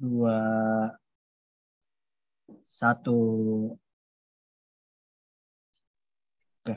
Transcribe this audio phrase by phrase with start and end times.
[0.00, 0.40] dua,
[2.80, 3.20] satu.
[6.64, 6.74] Oke.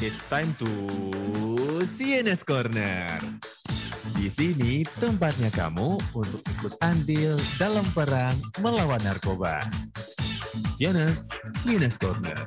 [0.00, 0.68] It's time to
[2.00, 3.20] CNS Corner.
[4.16, 9.60] Di sini tempatnya kamu untuk ikut andil dalam perang melawan narkoba.
[10.80, 11.20] CNS,
[11.60, 12.40] CNS Corner.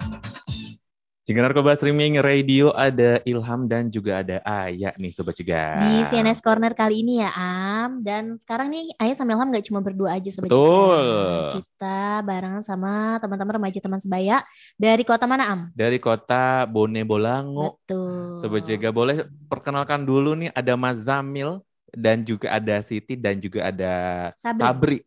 [1.28, 5.76] Jika Narkoba Streaming Radio ada Ilham dan juga ada Ayah nih Sobat Cegah.
[5.84, 9.84] Di CNS Corner kali ini ya Am Dan sekarang nih Ayah sama Ilham gak cuma
[9.84, 11.04] berdua aja Sobat Betul.
[11.04, 11.52] Cegah.
[11.60, 14.40] Kita barengan sama teman-teman remaja teman sebaya
[14.80, 15.60] Dari kota mana Am?
[15.76, 17.76] Dari kota Bone Bolango.
[17.84, 21.60] Betul Sobat Jaga boleh perkenalkan dulu nih ada Mas Zamil
[21.92, 23.94] dan juga ada Siti dan juga ada
[24.40, 24.64] Sabri.
[24.64, 24.98] Sabri.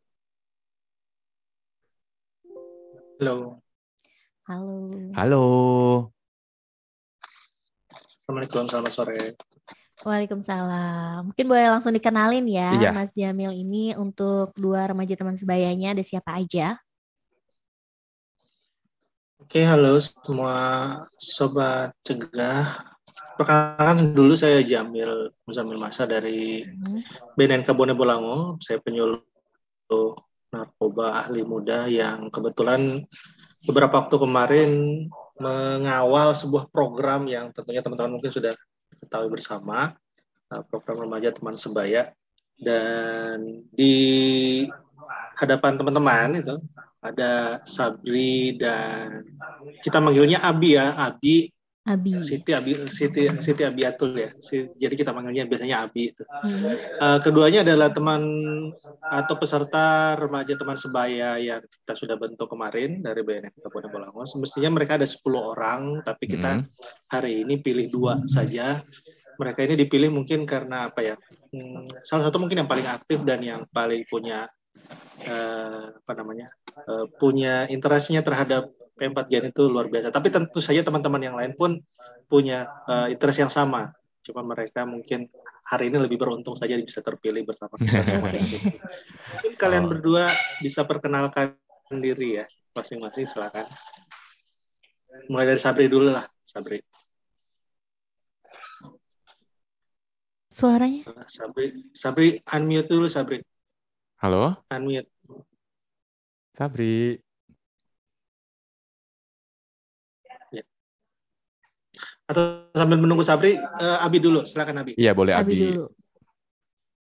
[3.17, 3.57] Halo,
[4.51, 5.45] Halo Halo.
[7.95, 9.23] Assalamualaikum, selamat sore.
[10.03, 12.91] Waalaikumsalam Mungkin boleh langsung dikenalin ya Iya.
[12.91, 16.83] Mas Jamil ini untuk dua remaja teman sebayanya Ada siapa aja?
[19.39, 20.55] Oke, halo semua
[21.15, 22.91] sobat cegah.
[23.39, 27.03] Perkenalkan dulu saya Jamil Muzamil Masa dari Hmm.
[27.35, 28.59] BNNK Bone Bolango.
[28.63, 29.23] Saya penyuluh
[30.51, 33.07] narkoba ahli muda yang kebetulan
[33.65, 34.71] beberapa waktu kemarin
[35.41, 38.53] mengawal sebuah program yang tentunya teman-teman mungkin sudah
[39.01, 39.97] ketahui bersama,
[40.53, 42.13] uh, program remaja teman sebaya.
[42.61, 43.97] Dan di
[45.41, 46.57] hadapan teman-teman itu
[47.01, 49.25] ada Sabri dan
[49.81, 51.49] kita manggilnya Abi ya, Abi
[51.91, 54.31] Abi Siti Abi Siti Siti Abiatul ya.
[54.79, 56.23] Jadi kita manggilnya biasanya Abi itu.
[56.23, 56.71] Hmm.
[56.79, 58.23] Eh, keduanya adalah teman
[59.03, 64.23] atau peserta remaja teman sebaya yang kita sudah bentuk kemarin dari BNN Kabupaten Bolango.
[64.25, 66.67] Semestinya mereka ada 10 orang, tapi kita Hmm.
[67.11, 68.81] hari ini pilih dua saja.
[69.41, 71.15] Mereka ini dipilih mungkin karena apa ya?
[71.51, 74.47] Hmm, salah satu mungkin yang paling aktif dan yang paling punya
[75.21, 76.49] eh, apa namanya?
[76.81, 80.13] eh, punya interestnya terhadap P4Gen itu luar biasa.
[80.13, 81.81] Tapi tentu saja teman-teman yang lain pun
[82.29, 83.97] punya eh, interest yang sama.
[84.21, 85.33] Cuma mereka mungkin
[85.65, 88.61] hari ini lebih beruntung saja bisa terpilih bersama kita semua di sini.
[89.33, 89.91] Mungkin kalian Oh.
[89.97, 90.25] berdua
[90.61, 91.57] bisa perkenalkan
[91.89, 93.65] diri ya, masing-masing silakan.
[95.33, 96.79] Mulai dari Sabri dulu lah, Sabri.
[100.51, 101.07] Suaranya?
[101.31, 103.39] Sabri, Sabri unmute dulu Sabri,
[104.21, 105.09] Halo, unmute.
[106.53, 107.17] Sabri.
[112.31, 114.95] Atau sambil menunggu Sabri, eh, Abi dulu, silakan Abi.
[114.95, 115.63] Iya, boleh Abi Abi.
[115.67, 115.91] dulu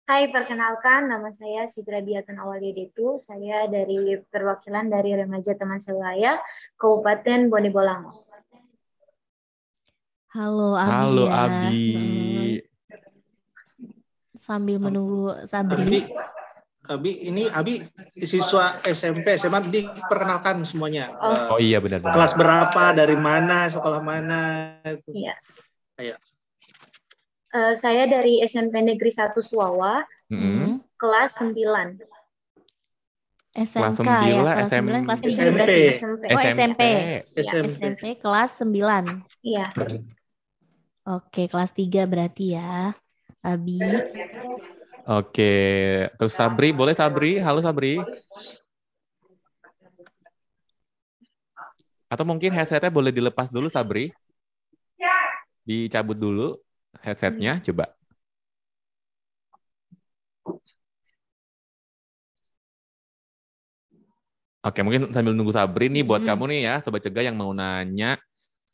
[0.06, 3.18] Hai, perkenalkan nama saya Sidra Biatun Awaliedetu.
[3.26, 6.38] Saya dari perwakilan dari Remaja Teman Sebaya,
[6.78, 8.22] Kabupaten Bone Bolango.
[10.30, 11.42] Halo Abi Halo ya.
[11.50, 11.82] Abi.
[14.46, 16.14] Sambil menunggu Sabri Abi,
[17.04, 17.82] ini Abi
[18.22, 21.10] siswa SMP, SMA, diperkenalkan semuanya.
[21.18, 22.14] Eh, Oh iya benar-benar.
[22.14, 24.42] kelas berapa, dari mana, sekolah mana.
[24.86, 25.10] itu.
[25.12, 25.36] Iya.
[25.98, 26.16] Ayo.
[27.56, 30.84] Eh, saya dari SMP Negeri 1 Suwawa, Mm-mm.
[31.00, 31.98] kelas 9.
[33.56, 34.84] SMK Kelas ya, 9, kelas SM.
[34.84, 35.72] 9, kelas 3 SMP.
[35.96, 36.24] SMP.
[36.28, 36.82] Oh, SMP.
[36.84, 37.72] Iya, SMP.
[37.80, 39.06] SMP kelas 9.
[39.40, 39.68] Iya.
[41.08, 42.92] Oke, kelas 3 berarti ya.
[43.46, 43.80] Abi.
[45.06, 45.54] Oke,
[46.18, 47.38] terus Sabri, boleh Sabri?
[47.38, 48.02] Halo Sabri.
[52.10, 54.10] Atau mungkin headsetnya boleh dilepas dulu Sabri?
[55.62, 56.58] Dicabut dulu
[57.06, 57.94] headsetnya, coba.
[64.66, 66.34] Oke, mungkin sambil nunggu Sabri nih buat Hmm.
[66.34, 68.18] kamu nih ya, Sobat Cegah yang mau nanya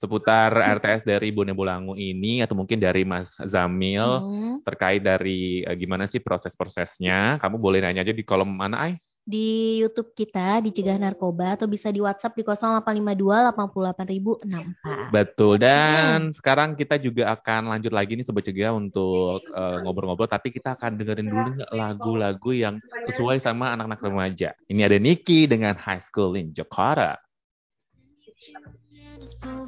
[0.01, 0.49] seputar
[0.81, 4.57] RTS dari Bone Bolangu ini atau mungkin dari Mas Zamil Hmm.
[4.65, 8.93] terkait dari eh, gimana sih proses-prosesnya, kamu boleh nanya aja di kolom mana, Ay?
[9.21, 15.13] Di YouTube kita di Cegah Narkoba atau bisa di WhatsApp di 0852 88064.
[15.13, 15.61] Betul.
[15.61, 20.73] Dan sekarang kita juga akan lanjut lagi nih Sobat Cegah untuk eh, ngobrol-ngobrol, tapi kita
[20.73, 22.75] akan dengerin dulu lagu-lagu yang
[23.13, 24.49] sesuai sama anak-anak remaja.
[24.65, 27.21] Ini ada Niki dengan High School in Jakarta.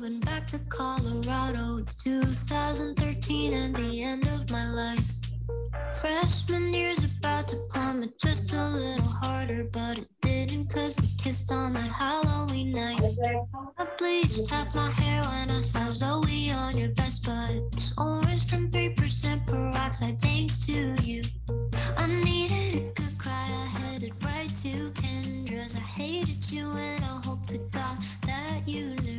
[0.04, 5.08] Moving back to Colorado, it's 2013 and the end of my life.
[6.02, 11.16] Freshman year's about to come, it just a little harder, but it didn't cause we
[11.18, 13.00] kissed on that Halloween night.
[13.78, 17.94] I bleached half my hair when I saw Zoe on your best buds.
[17.98, 21.24] Orange from 3% peroxide, thanks to you.
[21.96, 25.74] I needed a good cry, I headed right to Kendra's.
[25.74, 29.14] I hated you and I hope to God that you knew.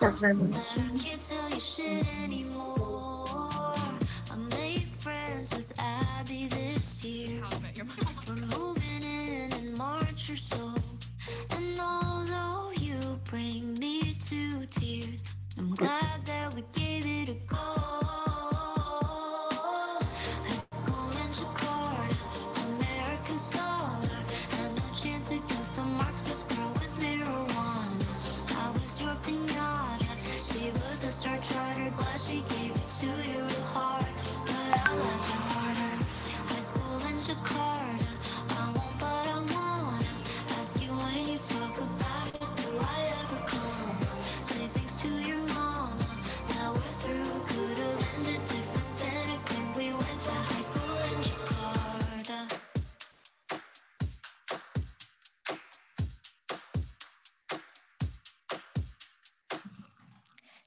[0.00, 0.22] จับไ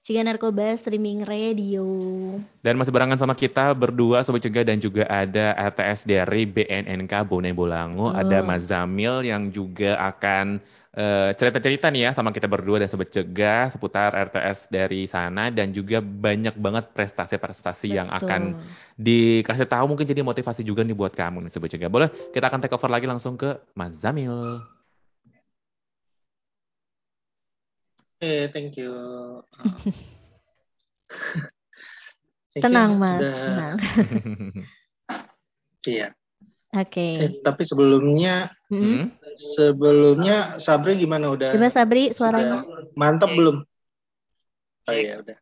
[0.04, 1.88] Cegah Narkoba Streaming Radio.
[2.60, 7.56] Dan masih barengan sama kita berdua Sobat Cegah dan juga ada RTS dari BNNK Bone
[7.56, 8.12] Bolango.
[8.12, 8.20] Betul.
[8.20, 10.60] Ada Mas Zamil yang juga akan
[10.92, 15.72] eh, cerita-cerita nih ya sama kita berdua dan Sobat Cegah seputar RTS dari sana dan
[15.72, 18.60] juga banyak banget prestasi-prestasi yang akan
[19.00, 21.88] dikasih tahu mungkin jadi motivasi juga nih buat kamu nih Sobat Cegah.
[21.88, 23.96] Boleh kita akan take over lagi langsung ke Mas
[28.24, 28.48] Zamil.
[28.48, 28.92] Oke, thank you.
[32.54, 32.70] Thank you.
[32.70, 33.20] Tenang, Mas.
[33.20, 33.76] Udah- Tenang.
[35.84, 36.16] Iya.
[36.72, 37.08] Oke.
[37.20, 38.48] Eh, tapi sebelumnya.
[38.72, 39.12] Hmm?
[39.34, 41.52] sebelumnya Sabri gimana udah?
[41.52, 42.64] Coba Sabri suaranya.
[42.64, 43.66] udah mantap belum?
[44.86, 45.38] Oh iya udah.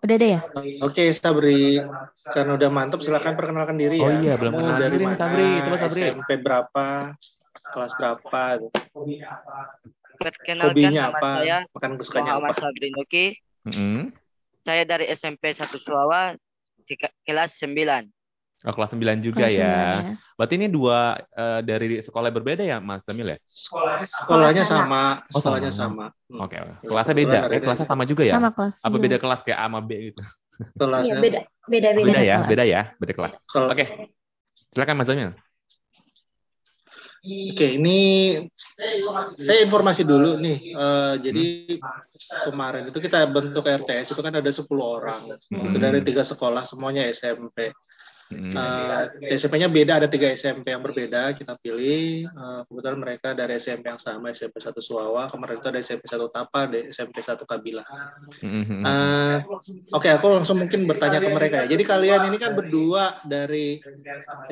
[0.00, 0.40] Udah deh ya?
[0.80, 1.80] Oke Sabri,
[2.22, 4.06] karena udah mantap silakan perkenalkan diri ya.
[4.06, 5.16] Oh iya, belum Kamu kenal dari mana?
[5.18, 5.48] Sabri.
[5.58, 6.00] Coba, Sabri.
[6.06, 6.86] SMP berapa?
[7.72, 8.42] Kelas berapa?
[10.20, 11.28] Perkenalkan Hobinya nama apa?
[11.40, 12.60] saya Makan kesukaannya Muhammad apa?
[12.60, 13.26] Sabri Nuki.
[13.64, 13.98] Mm-mm.
[14.68, 16.36] Saya dari SMP 1 Suawa
[17.24, 18.04] kelas 9.
[18.60, 19.72] Oh, kelas 9 juga Kelas ya.
[19.72, 20.14] sembilan ya.
[20.36, 23.38] Berarti ini dua eh, dari sekolah yang berbeda ya Mas Zamil ya?
[23.48, 26.12] Sekolahnya sama, Oh, sekolahnya sama.
[26.12, 26.28] sama.
[26.28, 26.40] Hmm.
[26.44, 27.36] Oke, kelasnya beda.
[27.40, 28.36] Eh, ada- kelasnya sama juga ya?
[28.36, 28.74] Sama kelas.
[28.76, 29.04] Apa sembilan.
[29.08, 30.20] beda kelas kayak A sama B gitu?
[30.76, 31.08] Kelasnya.
[31.08, 31.40] Iya, beda,
[31.72, 32.04] beda, beda.
[32.04, 32.48] Beda ya, kelas.
[32.52, 33.32] beda ya, beda kelas.
[33.48, 33.84] Oke.
[34.76, 35.32] Silakan Mas Zamil.
[37.20, 38.32] Oke, ini
[39.36, 40.58] saya informasi dulu nih.
[40.72, 41.46] Eh, jadi
[42.48, 45.36] kemarin itu kita bentuk RTS itu kan ada 10 orang.
[45.52, 45.68] Hmm.
[45.68, 47.76] Itu dari tiga sekolah semuanya SMP.
[48.30, 48.54] Hmm.
[48.54, 52.30] Uh, SMP-nya beda, ada tiga SMP yang berbeda kita pilih.
[52.30, 55.26] Uh, kebetulan mereka dari SMP yang sama, SMP 1 Suwawa.
[55.26, 57.82] Kemarin itu ada SMP 1 Tapa, ada SMP 1 Kabila.
[58.38, 58.86] Hmm.
[58.86, 59.36] Uh,
[59.90, 61.74] Oke, okay, aku langsung mungkin bertanya ke mereka ya.
[61.74, 63.82] Jadi kalian ini kan berdua dari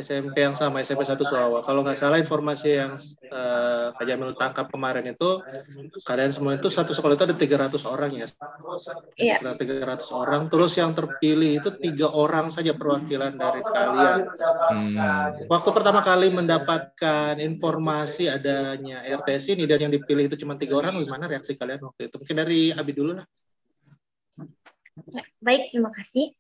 [0.03, 1.63] SMP yang sama, SMP 1 Suwawa.
[1.63, 2.99] Kalau nggak salah informasi yang
[3.31, 5.39] uh, Kak Jamil tangkap kemarin itu,
[6.03, 8.27] kalian semua itu satu sekolah itu ada 300 orang ya?
[9.15, 9.39] Iya.
[9.55, 10.51] 300 orang.
[10.51, 14.19] Terus yang terpilih itu tiga orang saja perwakilan dari kalian.
[14.73, 14.97] Hmm.
[15.47, 21.01] Waktu pertama kali mendapatkan informasi adanya RTS ini dan yang dipilih itu cuma tiga orang,
[21.01, 22.17] gimana reaksi kalian waktu itu?
[22.19, 23.27] Mungkin dari Abi dulu lah.
[25.39, 26.35] Baik, terima kasih.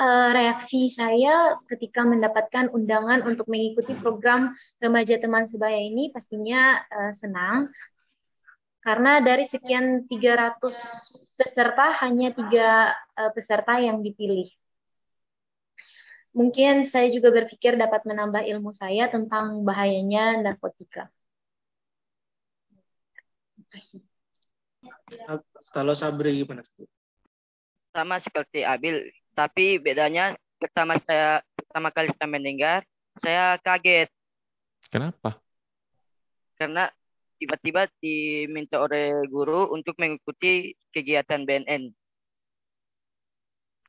[0.00, 7.12] Uh, reaksi saya ketika mendapatkan undangan untuk mengikuti program remaja teman sebaya ini pastinya uh,
[7.20, 7.68] senang
[8.80, 10.56] karena dari sekian 300
[11.36, 14.48] peserta hanya tiga uh, peserta yang dipilih.
[16.30, 21.10] Mungkin saya juga berpikir dapat menambah ilmu saya tentang bahayanya narkotika.
[25.74, 26.62] Kalau Sabri gimana?
[27.90, 32.80] Sama seperti Abil, tapi bedanya pertama saya pertama kali saya mendengar,
[33.18, 34.06] saya kaget.
[34.90, 35.38] Kenapa?
[36.54, 36.86] Karena
[37.38, 41.90] tiba-tiba diminta oleh guru untuk mengikuti kegiatan BNN.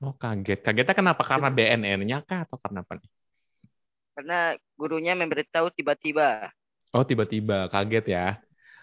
[0.01, 0.65] Oh kaget.
[0.65, 1.21] Kagetnya kenapa?
[1.21, 3.09] Karena BNN-nya kah atau karena apa nih?
[4.17, 4.39] Karena
[4.73, 6.49] gurunya memberitahu tiba-tiba.
[6.91, 8.27] Oh tiba-tiba kaget ya.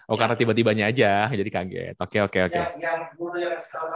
[0.09, 1.95] Oh karena tiba-tibanya aja jadi kaget.
[1.99, 2.61] Oke oke oke.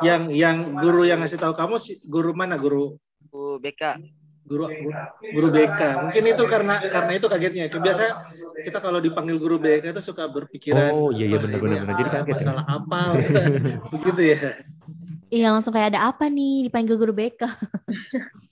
[0.05, 2.99] Yang yang guru yang ngasih tahu kamu guru mana guru?
[3.31, 3.97] Guru BK.
[4.43, 4.67] Guru
[5.31, 5.81] guru BK.
[6.05, 7.71] Mungkin itu karena karena itu kagetnya.
[7.71, 8.05] Biasa
[8.67, 10.91] kita kalau dipanggil guru BK itu suka berpikiran.
[10.91, 11.95] Oh iya iya benar benar benar.
[11.97, 12.27] Jadi kaget.
[12.27, 12.35] ya?
[12.45, 13.01] Masalah apa?
[13.95, 14.39] Begitu ya.
[15.29, 17.41] Iya langsung kayak ada apa nih dipanggil guru BK.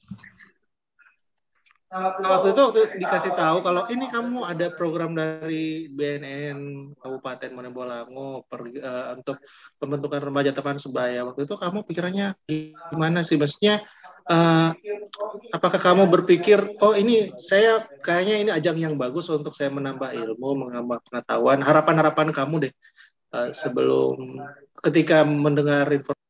[1.92, 8.48] Nah, waktu itu waktu dikasih tahu kalau ini kamu ada program dari BNN Kabupaten Monebolango
[8.48, 9.44] per, uh, untuk
[9.76, 11.28] pembentukan remaja teman sebaya.
[11.28, 12.40] Waktu itu kamu pikirannya
[12.96, 13.36] gimana sih?
[13.36, 13.84] Maksudnya
[14.24, 14.72] uh,
[15.52, 20.72] apakah kamu berpikir oh ini saya kayaknya ini ajang yang bagus untuk saya menambah ilmu,
[20.72, 21.60] menambah pengetahuan.
[21.60, 22.74] Harapan-harapan kamu deh
[23.36, 24.40] uh, sebelum
[24.80, 26.21] ketika mendengar informasi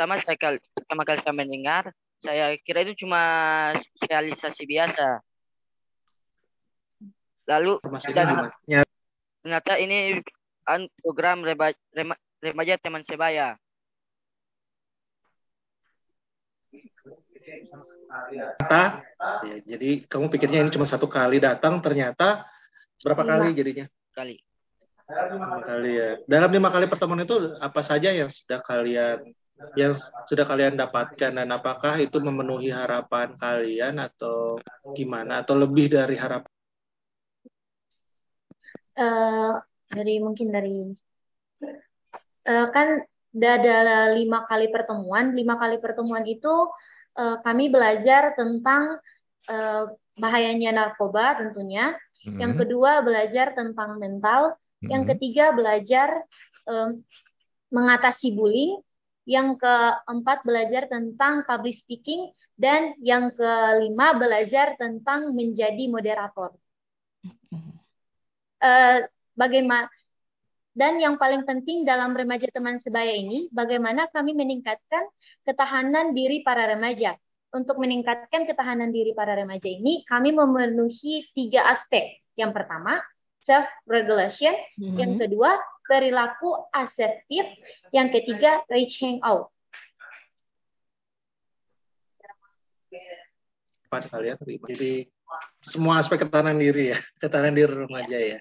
[0.00, 1.84] pertama saya kali pertama kali saya mendengar
[2.24, 3.20] saya kira itu cuma
[4.00, 5.20] sosialisasi biasa.
[7.44, 7.84] Lalu
[8.16, 8.48] dan
[9.44, 10.24] ternyata ini
[11.04, 13.60] program reba, rema, remaja teman sebaya.
[18.08, 19.04] Ternyata
[19.44, 22.48] ya, jadi kamu pikirnya ini cuma satu kali datang ternyata
[23.04, 23.32] berapa lima.
[23.36, 23.86] kali jadinya?
[24.16, 24.40] kali.
[25.12, 26.10] Lima kali ya.
[26.24, 29.36] Dalam lima kali pertemuan itu apa saja yang sudah kalian
[29.76, 29.92] yang
[30.26, 34.56] sudah kalian dapatkan dan apakah itu memenuhi harapan kalian atau
[34.96, 36.52] gimana atau lebih dari harapan?
[38.96, 39.56] Uh,
[39.88, 40.92] dari mungkin dari
[42.48, 43.04] uh, kan
[43.36, 45.36] ada lima kali pertemuan.
[45.36, 46.50] Lima kali pertemuan itu
[47.16, 48.98] uh, kami belajar tentang
[49.48, 49.84] uh,
[50.18, 51.94] bahayanya narkoba tentunya.
[52.26, 52.38] Mm-hmm.
[52.40, 54.56] Yang kedua belajar tentang mental.
[54.56, 54.88] Mm-hmm.
[54.90, 56.08] Yang ketiga belajar
[56.66, 57.00] um,
[57.70, 58.82] mengatasi bullying
[59.28, 66.56] yang keempat belajar tentang public speaking, dan yang kelima belajar tentang menjadi moderator.
[68.60, 69.88] Uh, bagaimana
[70.70, 75.02] dan yang paling penting dalam remaja teman sebaya ini, bagaimana kami meningkatkan
[75.42, 77.18] ketahanan diri para remaja.
[77.50, 82.22] Untuk meningkatkan ketahanan diri para remaja ini, kami memenuhi tiga aspek.
[82.38, 83.02] Yang pertama,
[83.42, 84.54] self-regulation.
[84.78, 84.96] Mm -hmm.
[85.02, 85.50] Yang kedua,
[85.90, 87.50] perilaku asertif.
[87.90, 89.50] Yang ketiga, reaching out.
[93.90, 94.38] Kalian
[94.70, 95.10] Jadi
[95.66, 98.38] semua aspek ketahanan diri ya, ketahanan diri remaja ya.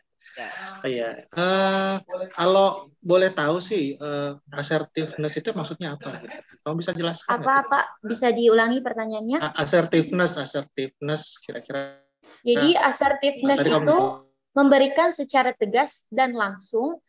[0.85, 1.09] Iya.
[1.25, 1.25] Ya.
[1.33, 1.95] Uh,
[2.37, 6.21] kalau boleh tahu sih uh, assertiveness itu maksudnya apa?
[6.61, 7.33] Kamu bisa jelaskan?
[7.33, 7.79] Apa apa?
[8.05, 9.57] Bisa diulangi pertanyaannya?
[9.57, 11.97] Assertiveness, assertiveness kira-kira.
[12.45, 14.53] Jadi assertiveness itu kamu...
[14.53, 17.01] memberikan secara tegas dan langsung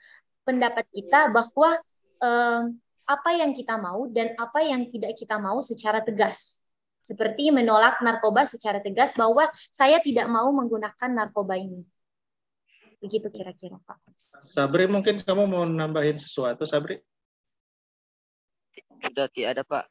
[0.45, 1.81] pendapat kita bahwa
[2.21, 2.63] eh,
[3.11, 6.39] apa yang kita mau dan apa yang tidak kita mau secara tegas.
[7.03, 11.83] Seperti menolak narkoba secara tegas bahwa saya tidak mau menggunakan narkoba ini.
[13.03, 13.99] Begitu kira-kira Pak.
[14.47, 17.03] Sabri mungkin kamu mau nambahin sesuatu Sabri?
[19.03, 19.85] Sudah tidak ada Pak.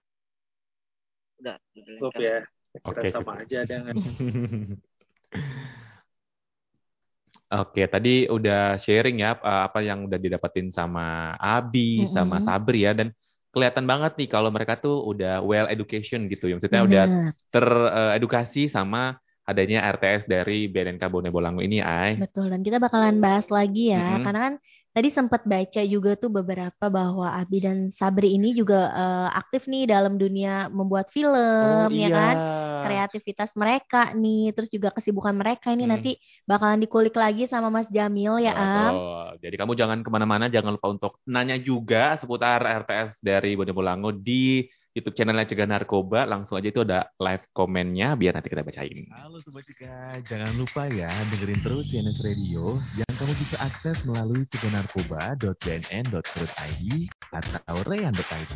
[1.35, 1.57] Sudah.
[1.75, 2.39] Cukup ya.
[2.85, 3.97] Oke, okay, sama aja dengan
[7.49, 12.13] Oke, tadi udah sharing ya apa yang udah didapetin sama Abi, mm -hmm.
[12.13, 12.93] sama Sabri ya.
[12.93, 13.09] Dan
[13.49, 16.61] kelihatan banget nih kalau mereka tuh udah well education gitu ya.
[16.61, 17.33] Maksudnya udah Benar.
[17.49, 19.17] teredukasi sama
[19.49, 22.11] adanya RTS dari BNNK Bone Bolango ini, Ay.
[22.21, 24.23] Betul, dan kita bakalan bahas lagi ya, Mm-mm.
[24.23, 24.53] karena kan
[24.95, 29.87] tadi sempat baca juga tuh beberapa bahwa Abi dan Sabri ini juga eh, aktif nih
[29.93, 31.07] dalam dunia membuat
[31.61, 32.17] Oh film, ya iya.
[32.17, 32.35] kan?
[32.83, 35.91] Kreativitas mereka nih, terus juga kesibukan mereka ini Hmm.
[35.91, 36.09] nanti
[36.49, 38.93] bakalan dikulik lagi sama Mas Jamil ya, Am.
[38.99, 39.39] Betul.
[39.43, 44.09] Jadi kamu jangan ke mana-mana, jangan lupa untuk nanya juga seputar RTS dari Bone Bolango
[44.11, 44.65] di
[44.99, 46.27] YouTube channelnya Cegah Narkoba.
[46.27, 49.07] Langsung aja itu ada live komennya biar nanti kita bacain.
[49.15, 54.43] Halo Sobat Cegah, jangan lupa ya dengerin terus CNS Radio yang kamu bisa akses melalui
[54.51, 56.83] ceganarkoba.bnn.co.id
[57.31, 58.51] atau rean.id.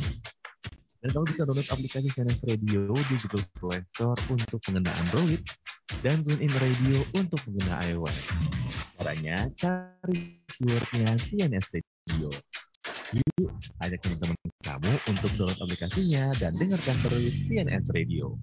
[1.04, 5.40] Dan kamu bisa download aplikasi CNS Radio di Google Play Store untuk pengguna Android
[6.04, 8.20] dan TuneIn Radio untuk pengguna iOS.
[9.00, 12.28] Caranya cari keywordnya CNS Radio.
[13.12, 13.52] Yuk,
[13.84, 18.40] ajak teman-teman kamu untuk download aplikasinya dan dengarkan terus CNS Radio.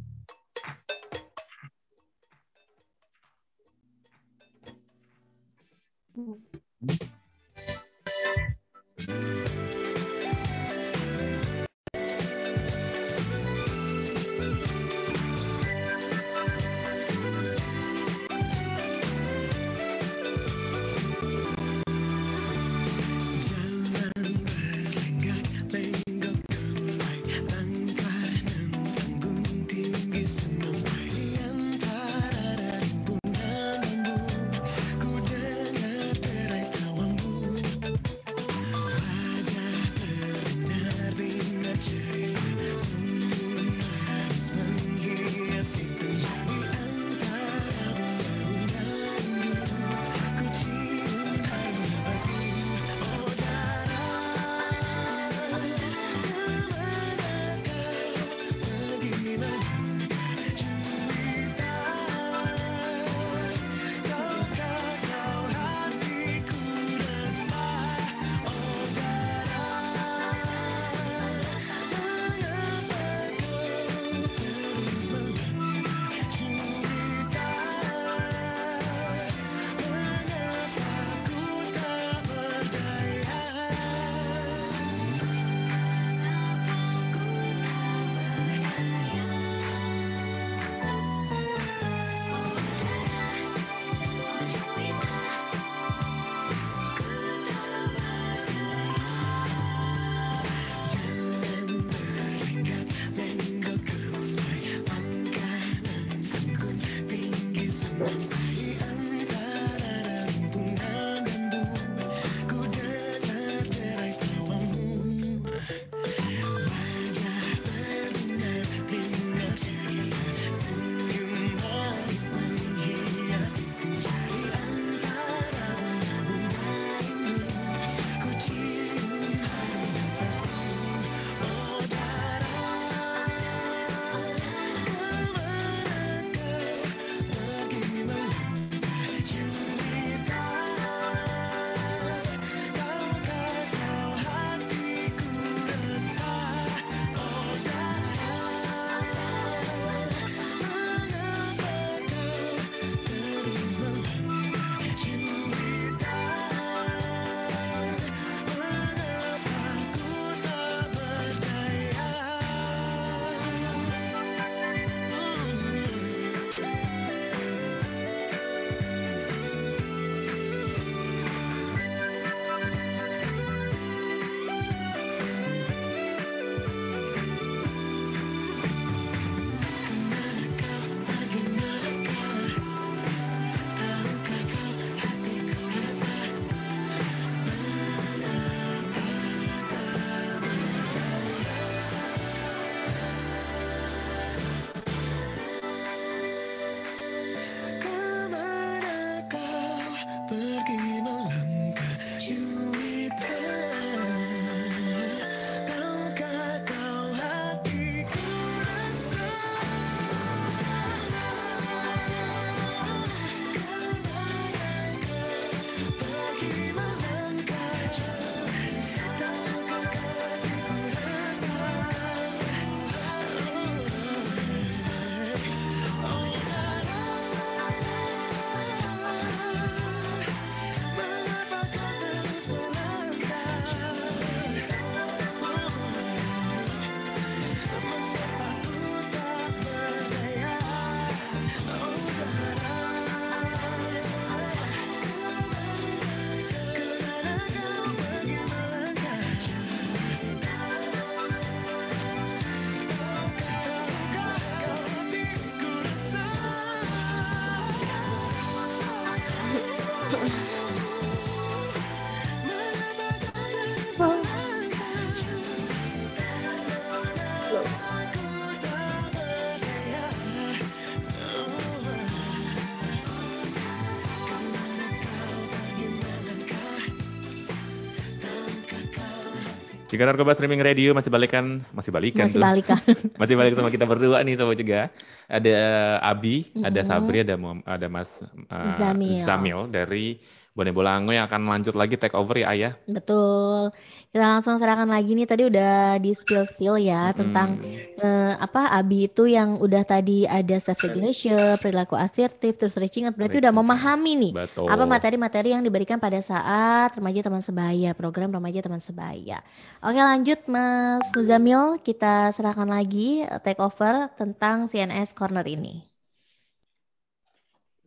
[279.90, 282.42] Jika narkoba streaming radio masih balikan, masih balikan Masih tuh.
[282.46, 282.79] balikan.
[283.20, 284.87] masih balik sama kita berdua nih sama juga.
[285.26, 285.59] Ada
[286.00, 286.88] Abi, ada Mm-mm.
[286.88, 287.35] Sabri, ada
[287.66, 288.11] ada Mas
[288.50, 289.26] uh, Zamil.
[289.26, 290.18] Zamil dari
[290.61, 292.73] Bone Bolango yang akan lanjut lagi take over ya Ayah.
[292.85, 293.73] Betul.
[294.12, 297.96] Kita langsung serahkan lagi nih tadi udah di spill-spill ya tentang Hmm.
[298.01, 303.16] eh, apa Abi itu yang udah tadi ada self regulation, perilaku asertif, terus reaching out
[303.16, 304.66] berarti udah memahami nih Betul.
[304.68, 309.40] apa materi-materi yang diberikan pada saat remaja teman sebaya, program remaja teman sebaya.
[309.81, 315.87] Oke, lanjut Mas Muzamil, kita serahkan lagi eh, take over tentang CNS Corner ini.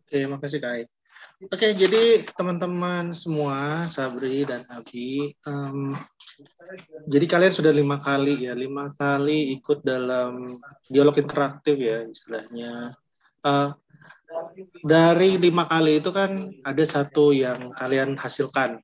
[0.06, 0.93] Oke, makasih Kak.
[1.50, 5.92] Oke, jadi teman-teman semua, Sabri dan Abi, em,
[7.04, 10.56] jadi kalian sudah lima kali ya, lima kali ikut dalam
[10.88, 12.96] dialog interaktif ya istilahnya.
[13.44, 13.70] Eh,
[14.80, 18.80] dari lima kali itu kan ada satu yang kalian hasilkan,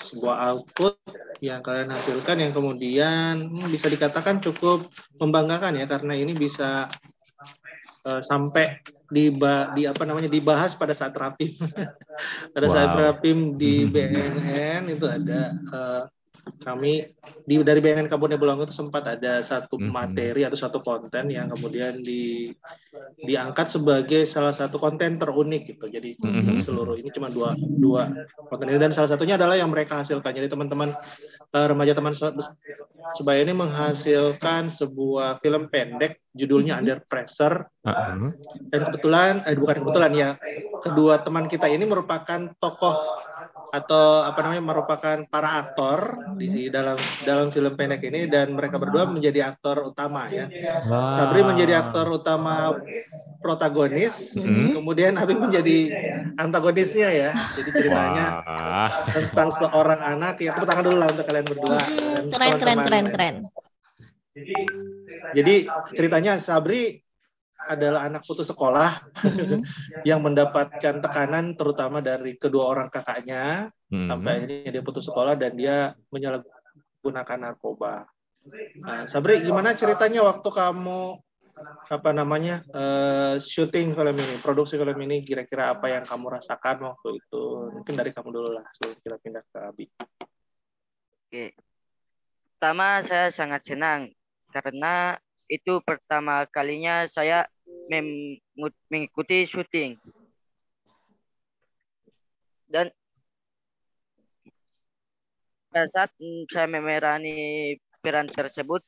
[0.00, 0.96] sebuah output
[1.44, 4.88] yang kalian hasilkan yang kemudian hmm, bisa dikatakan cukup
[5.20, 6.88] membanggakan ya karena ini bisa
[8.08, 8.80] eh, sampai
[9.12, 9.24] di,
[9.76, 11.52] di apa namanya dibahas pada saat rapim
[12.54, 12.98] pada saat Wow.
[12.98, 16.02] rapim di BNN itu ada eh,
[16.58, 17.06] kami
[17.42, 19.88] di dari BNN Kabupaten Bolango itu sempat ada satu Mhm.
[19.88, 22.50] materi atau satu konten yang kemudian di
[23.18, 26.62] diangkat sebagai salah satu konten terunik gitu jadi Mhm.
[26.62, 28.10] seluruh ini cuma dua dua
[28.46, 30.94] konten ini dan salah satunya adalah yang mereka hasilkan jadi teman-teman
[31.52, 32.32] eh, remaja teman se-
[33.12, 38.32] sebaya ini menghasilkan sebuah film pendek judulnya Under Pressure Uh-uh.
[38.68, 40.30] dan kebetulan eh bukan kebetulan ya
[40.80, 42.96] kedua teman kita ini merupakan tokoh
[43.72, 45.98] atau apa namanya merupakan para aktor
[46.36, 50.44] di dalam dalam film pendek ini dan mereka berdua menjadi aktor utama ya
[51.16, 52.76] Sabri menjadi aktor utama
[53.40, 54.76] protagonis Mhm.
[54.76, 55.78] kemudian Abi menjadi
[56.36, 58.90] antagonisnya ya jadi ceritanya Wah.
[59.08, 61.78] tentang seorang anak ya tepuk tangan dulu lah untuk kalian berdua
[62.30, 63.34] Keren keren keren keren.
[65.34, 65.54] jadi
[65.90, 67.01] ceritanya Sabri
[67.68, 69.62] adalah anak putus sekolah Mhm.
[70.08, 74.08] yang mendapatkan tekanan terutama dari kedua orang kakaknya Hmm.
[74.08, 78.08] sampai akhirnya dia putus sekolah dan dia menyalahgunakan narkoba.
[78.82, 81.22] Nah, Sabri, gimana ceritanya waktu kamu
[81.92, 87.22] apa namanya eh, syuting film ini, produksi film ini, kira-kira apa yang kamu rasakan waktu
[87.22, 87.42] itu?
[87.78, 89.86] Mungkin dari kamu dulu lah, sebelum kita pindah ke Abi.
[91.28, 91.46] Oke.
[92.58, 94.10] Pertama saya sangat senang
[94.50, 95.18] karena
[95.52, 97.44] itu pertama kalinya saya
[98.88, 100.00] mengikuti syuting.
[102.72, 102.88] Dan
[105.68, 106.10] pada saat
[106.48, 108.80] saya memerani peran tersebut,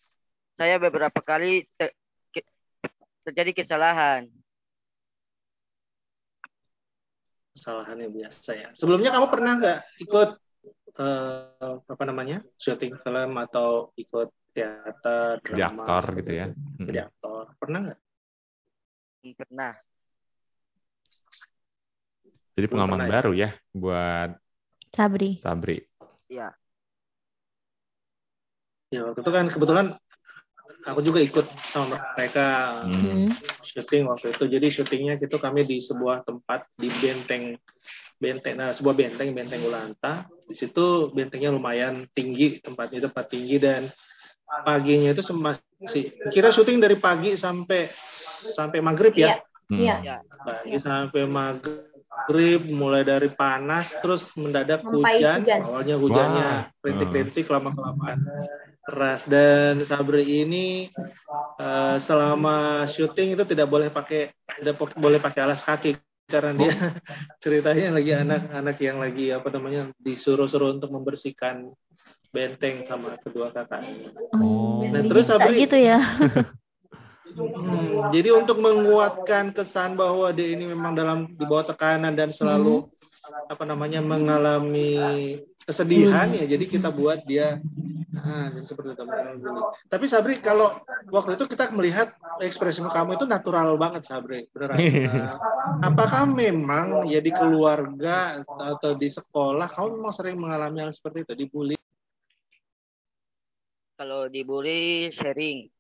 [0.57, 1.92] saya beberapa kali ter-
[3.29, 4.33] terjadi kesalahan.
[7.53, 8.68] Kesalahannya biasa ya.
[8.72, 10.31] Sebelumnya kamu pernah nggak ikut
[10.96, 16.47] eh, apa namanya syuting film atau ikut teater, Jadi drama, aktor seperti gitu ya.
[16.47, 16.55] itu?
[16.55, 16.87] Hmm.
[16.87, 18.01] Jadi aktor, pernah nggak?
[19.25, 19.73] Hmm, Pernah.
[22.55, 23.14] Jadi pengalaman pernah ya?
[23.19, 24.31] baru ya buat
[24.95, 25.31] Sabri.
[25.43, 25.79] Sabri.
[26.31, 26.55] Ya.
[28.95, 29.87] Ya waktu itu kan kebetulan
[30.87, 32.47] aku juga ikut sama mereka
[32.87, 33.27] Hmm.
[33.27, 33.31] Hmm.
[33.67, 34.45] syuting waktu itu.
[34.47, 37.59] Jadi syutingnya itu kami di sebuah tempat di benteng
[38.23, 40.31] benteng nah sebuah benteng benteng Ulanta.
[40.47, 43.90] Di situ bentengnya lumayan tinggi, tempatnya tempat tinggi dan
[44.44, 47.90] paginya itu masih kira syuting dari pagi sampai
[48.54, 49.40] sampai maghrib ya.
[49.68, 49.80] Hmm.
[49.80, 49.96] Iya.
[50.04, 50.16] Ya.
[50.44, 55.38] Pagi sampai maghrib mulai dari panas terus mendadak Sampai hujan.
[55.40, 55.61] hujan.
[55.64, 56.48] Awalnya hujannya
[56.85, 58.20] rintik-rintik lama-kelamaan
[58.85, 60.92] keras dan Sabri ini
[61.57, 64.28] eh, selama syuting itu tidak boleh pakai
[64.61, 65.96] tidak po- boleh pakai alas kaki
[66.28, 66.72] karena dia
[67.42, 71.72] ceritanya lagi anak-anak yang lagi apa namanya disuruh-suruh untuk membersihkan
[72.35, 74.11] benteng sama kedua kakaknya.
[74.35, 76.03] Oh, Nah, terus Sabri- gitu ya.
[77.35, 82.90] Hmm, jadi untuk menguatkan kesan bahwa dia ini memang dalam di bawah tekanan dan selalu
[83.49, 87.59] apa namanya mengalami kesedihan ya, jadi kita buat dia
[88.18, 89.05] ah, jadi seperti itu.
[89.88, 94.79] Tapi Sabri kalau waktu itu kita melihat ekspresi kamu itu natural banget Sabri, beneran.
[95.85, 101.25] Nah, apakah memang ya di keluarga atau di sekolah kamu memang sering mengalami hal seperti
[101.29, 101.77] itu, dibully?
[103.94, 105.70] Kalau dibully sharing.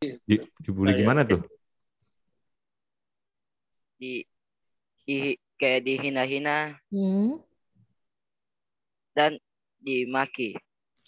[0.00, 1.42] Di, dibully gimana tuh?
[3.94, 4.20] di
[5.06, 7.40] di kayak dihina-hina Hmm.
[9.16, 9.38] dan
[9.80, 10.58] dimaki.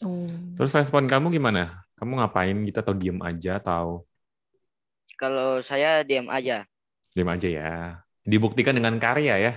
[0.00, 0.30] Oh.
[0.56, 1.82] Terus respon kamu gimana?
[1.98, 4.06] Kamu ngapain gitu atau diem aja atau
[5.16, 6.64] Kalau saya diam aja.
[7.16, 7.72] diem aja ya?
[8.22, 9.52] Dibuktikan dengan karya ya?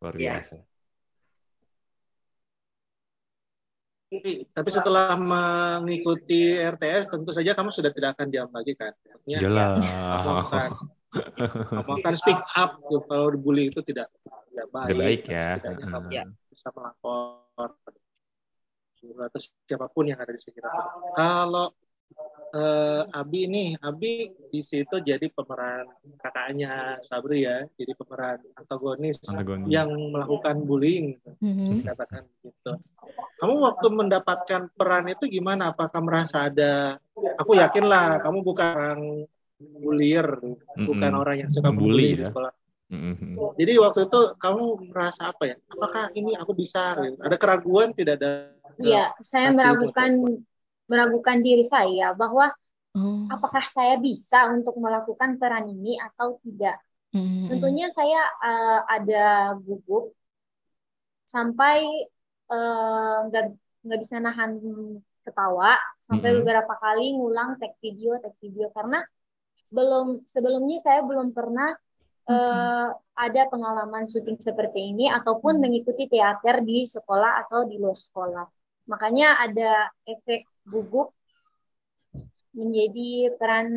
[0.00, 0.32] Luar Iya.
[0.42, 0.56] biasa.
[4.54, 8.94] Tapi setelah mengikuti RTS tentu saja kamu sudah tidak akan diam lagi kan?
[9.02, 9.70] Maksudnya, Yalah.
[11.74, 14.06] kamu akan, speak up tuh kalau dibully itu tidak
[14.52, 14.88] tidak baik.
[14.94, 15.48] Tidak baik ya.
[15.58, 16.24] kamu ya.
[16.52, 17.74] bisa melapor
[19.06, 20.70] atau siapa pun yang ada di sekitar.
[21.14, 21.70] Kalau
[22.54, 25.86] uh, Abi nih, Abi di situ jadi pemeran
[26.18, 29.70] kakaknya Sabri ya, jadi pemeran antagonis, antagonis.
[29.70, 31.86] yang melakukan bullying, mm-hmm.
[31.86, 32.72] katakan gitu.
[33.36, 35.76] Kamu waktu mendapatkan peran itu gimana?
[35.76, 36.96] Apakah merasa ada?
[37.36, 39.02] Aku yakin lah, kamu bukan orang
[39.56, 40.84] bullier, mm-hmm.
[40.88, 42.16] bukan orang yang suka bully ya.
[42.16, 42.52] di sekolah.
[42.86, 43.32] Mm-hmm.
[43.58, 45.56] Jadi waktu itu kamu merasa apa ya?
[45.68, 46.96] Apakah ini aku bisa?
[46.96, 48.56] Ada keraguan tidak ada?
[48.80, 50.40] Iya, saya meragukan
[50.86, 52.54] meragukan diri saya bahwa
[52.94, 53.26] hmm.
[53.26, 56.78] apakah saya bisa untuk melakukan peran ini atau tidak.
[57.10, 57.50] Hmm.
[57.50, 60.14] Tentunya saya uh, ada gugup
[61.26, 62.06] sampai
[63.26, 63.54] nggak uh,
[63.86, 64.58] nggak bisa nahan
[65.26, 65.74] ketawa
[66.06, 66.38] sampai hmm.
[66.42, 69.02] beberapa kali ngulang tag video tag video karena
[69.74, 71.74] belum sebelumnya saya belum pernah
[72.30, 78.46] uh, ada pengalaman syuting seperti ini ataupun mengikuti teater di sekolah atau di luar sekolah.
[78.86, 81.10] Makanya ada efek gugup
[82.54, 83.68] menjadi peran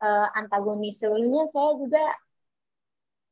[0.00, 0.96] uh, antagonis.
[0.96, 2.04] Sebelumnya saya juga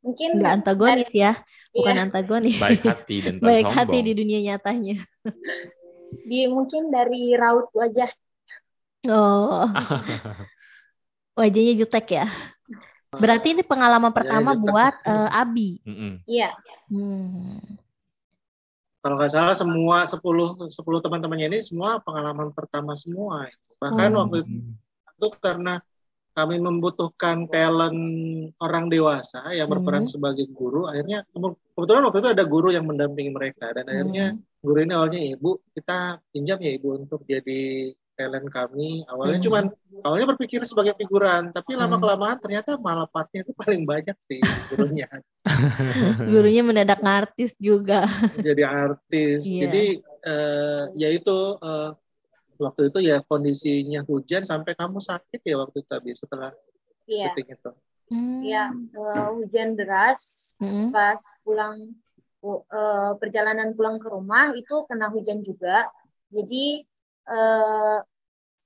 [0.04, 1.32] mungkin nggak antagonis ya,
[1.72, 2.04] bukan iya.
[2.04, 2.60] antagonis.
[2.60, 3.76] Baik hati dan baik sombong.
[3.80, 4.96] hati di dunia nyatanya.
[6.14, 8.06] Di mungkin dari raut wajah.
[9.10, 9.66] Oh.
[11.42, 12.30] Wajahnya jutek ya.
[13.10, 15.82] Berarti ini pengalaman pertama ya, buat uh, Abi.
[16.30, 16.54] Iya.
[16.86, 17.58] Mm -mm.
[17.58, 17.82] Hmm
[19.04, 24.16] kalau nggak salah semua 10 10 teman-temannya ini semua pengalaman pertama semua bahkan hmm.
[24.16, 25.84] waktu itu karena
[26.34, 27.98] kami membutuhkan talent
[28.58, 30.12] orang dewasa yang berperan hmm.
[30.12, 34.42] sebagai guru akhirnya kebetulan waktu itu ada guru yang mendampingi mereka dan akhirnya hmm.
[34.60, 39.46] guru ini awalnya ibu kita pinjam ya ibu untuk jadi talent kami awalnya hmm.
[39.46, 39.64] cuman
[40.06, 44.42] awalnya berpikir sebagai figuran tapi lama kelamaan ternyata malah partnya itu paling banyak sih
[44.74, 45.10] gurunya
[46.30, 48.06] gurunya mendadak artis juga
[48.38, 49.62] jadi artis yeah.
[49.66, 49.84] jadi
[50.26, 51.94] uh, ya itu uh,
[52.58, 56.50] waktu itu ya kondisinya hujan sampai kamu sakit ya waktu itu habis setelah
[57.08, 57.30] yeah.
[57.32, 57.72] syuting itu
[58.14, 58.92] Iya, hmm.
[59.00, 60.20] uh, hujan deras
[60.60, 60.92] hmm.
[60.92, 61.96] pas pulang
[62.44, 65.88] uh, perjalanan pulang ke rumah itu kena hujan juga
[66.28, 66.84] jadi
[67.32, 67.98] uh,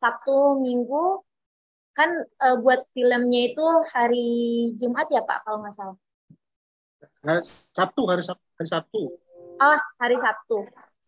[0.03, 1.23] Sabtu Minggu
[1.95, 2.11] kan
[2.43, 4.31] uh, buat filmnya itu hari
[4.79, 5.99] Jumat ya Pak kalau nggak salah.
[7.75, 9.03] Sabtu hari Sabtu hari Sabtu.
[9.59, 10.59] Oh hari Sabtu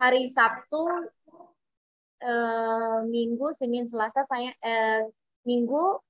[0.01, 0.83] hari Sabtu
[2.25, 5.09] uh, Minggu Senin Selasa saya uh,
[5.45, 6.01] Minggu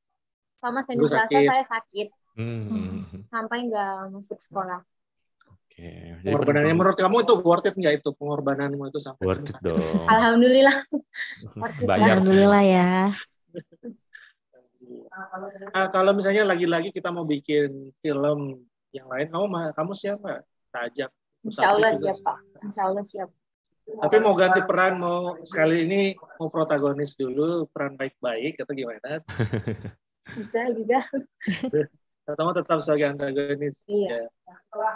[0.60, 3.26] sama Senin Selasa saya sakit hmm.
[3.30, 4.82] sampai nggak masuk sekolah.
[5.70, 6.12] Okay.
[6.26, 9.80] pengorbanannya menurut kamu itu worth it nggak itu pengorbananmu itu sampai worth it dong.
[10.10, 10.76] Alhamdulillah.
[11.88, 12.20] Bayar.
[12.20, 12.90] Alhamdulillah ya.
[15.72, 18.60] Nah, kalau misalnya lagi-lagi kita mau bikin film
[18.92, 20.44] yang lain, kamu kamu siapa?
[20.68, 21.08] Tajak.
[21.48, 22.38] Insya Allah siap Pak.
[22.60, 23.30] Insya Allah siap.
[23.98, 29.18] Tapi mau ganti peran, mau sekali ini mau protagonis dulu, peran baik-baik atau gimana?
[30.38, 31.02] Bisa juga.
[32.28, 33.82] Atau mau tetap sebagai antagonis?
[33.90, 34.30] Iya.
[34.30, 34.90] Ya.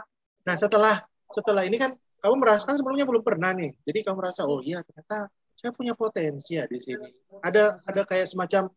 [0.46, 1.02] Nah setelah
[1.32, 3.74] setelah ini kan kamu merasakan sebelumnya belum pernah nih.
[3.82, 5.28] Jadi kamu merasa oh iya ternyata
[5.58, 7.08] saya punya potensi ya di sini.
[7.42, 8.70] Ada ada kayak semacam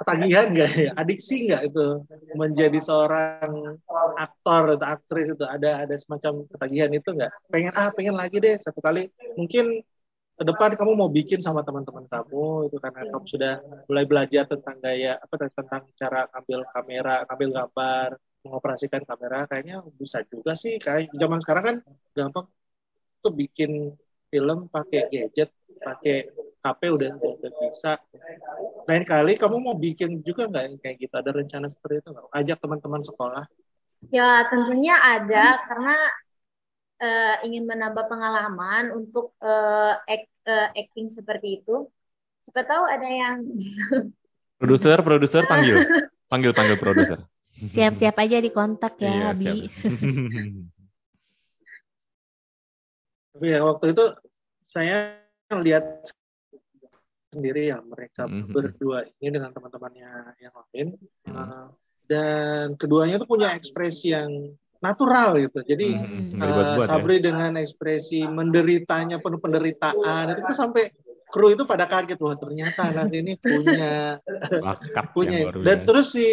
[0.00, 1.86] ketagihan nggak ya, adiksi nggak itu?
[2.32, 3.76] Menjadi seorang
[4.16, 5.44] aktor atau aktris itu?
[5.44, 7.32] Ada ada semacam ketagihan itu nggak?
[7.52, 9.12] Pengen ah pengen lagi deh satu kali.
[9.36, 9.84] Mungkin
[10.32, 13.54] ke depan kamu mau bikin sama teman-teman kamu itu karena kamu sudah
[13.86, 18.08] mulai belajar tentang gaya apa tentang cara ambil kamera, ambil gambar,
[18.42, 20.80] mengoperasikan kamera kayaknya bisa juga sih.
[20.80, 21.76] Kayak zaman sekarang kan
[22.16, 22.46] gampang
[23.22, 23.94] tuh bikin
[24.32, 27.98] film pakai gadget pakai HP udah udah bisa
[28.88, 31.14] lain kali kamu mau bikin juga nggak kayak gitu?
[31.14, 32.24] Ada rencana seperti itu nggak?
[32.34, 33.44] Ajak teman-teman sekolah?
[34.10, 35.96] Ya tentunya ada karena
[36.98, 41.86] uh, ingin menambah pengalaman untuk uh, act, uh, acting seperti itu.
[42.48, 43.46] Siapa tahu ada yang
[44.60, 45.86] produser produser panggil.
[46.26, 47.18] Panggil panggil produser.
[47.62, 49.70] Siap-siap aja di kontak ya, iya, Abi.
[53.32, 54.04] Tapi ya waktu itu
[54.66, 55.16] saya
[55.52, 55.84] lihat
[57.32, 58.52] sendiri ya mereka mm -hmm.
[58.52, 61.68] berdua ini dengan teman-temannya yang lain mm uh,
[62.10, 65.64] dan keduanya itu punya ekspresi yang natural gitu.
[65.64, 66.42] Jadi mm -hmm.
[66.44, 67.32] uh, Sabri ya?
[67.32, 70.92] dengan ekspresi menderitanya penuh penderitaan itu sampai
[71.32, 74.20] kru itu pada kaget wah ternyata anak ini punya
[75.16, 76.28] punya dan terus si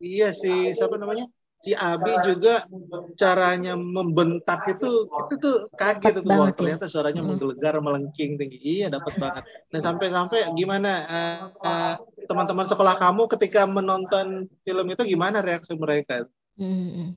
[0.00, 1.28] iya sih siapa namanya
[1.62, 2.66] si Abi juga
[3.14, 6.58] caranya membentak itu itu tuh kaget wah banget ya.
[6.58, 7.28] ternyata suaranya Mm.
[7.30, 11.94] menggelegar melengking tinggi iya dapat banget nah sampai-sampai gimana eh, eh,
[12.26, 16.26] teman-teman sekolah kamu ketika menonton film itu gimana reaksi mereka
[16.58, 17.14] Mm-mm.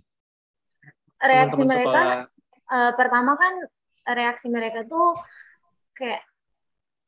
[1.18, 2.18] Reaksi teman-teman mereka sekolah
[2.70, 3.54] eh, pertama kan
[4.14, 5.18] reaksi mereka tuh
[5.98, 6.22] kayak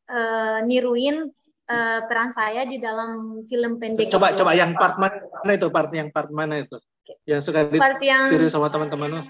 [0.10, 1.30] eh, niruin
[1.70, 4.42] eh, peran saya di dalam film pendek coba itu.
[4.42, 6.82] coba yang part mana itu part yang part mana itu
[7.26, 9.22] yang suka Part yang ditiru sama teman-teman lo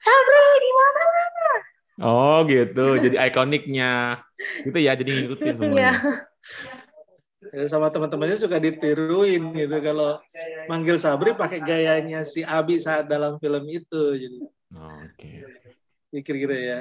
[0.00, 1.04] Sabri di mana?
[2.00, 4.24] Oh gitu, jadi ikoniknya
[4.64, 5.76] gitu ya, jadi ngikutin semuanya.
[5.76, 5.92] Iya.
[7.52, 10.20] Ya, sama teman-temannya suka ditiruin gitu kalau
[10.64, 14.38] manggil Sabri pakai gayanya si Abi saat dalam film itu jadi
[14.72, 15.32] Oke.
[16.12, 16.80] pikir gitu ya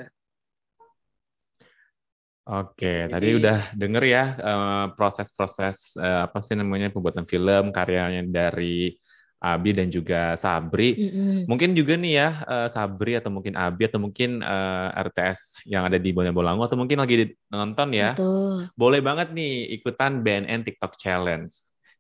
[2.50, 8.26] Oke, Jadi- tadi udah denger ya eh, proses-proses eh, apa sih namanya pembuatan film karyanya
[8.26, 8.98] dari
[9.40, 11.00] Abi dan juga Sabri.
[11.00, 11.48] Mm-mm.
[11.48, 15.96] Mungkin juga nih ya eh, Sabri atau mungkin Abi atau mungkin eh, RTS yang ada
[15.96, 18.20] di Bonya Bolango atau mungkin lagi nonton ya.
[18.20, 18.68] Betul.
[18.76, 21.52] Boleh banget nih ikutan BNN TikTok Challenge.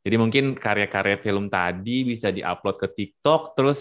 [0.04, 3.80] Jadi mungkin karya-karya film tadi bisa diupload ke TikTok terus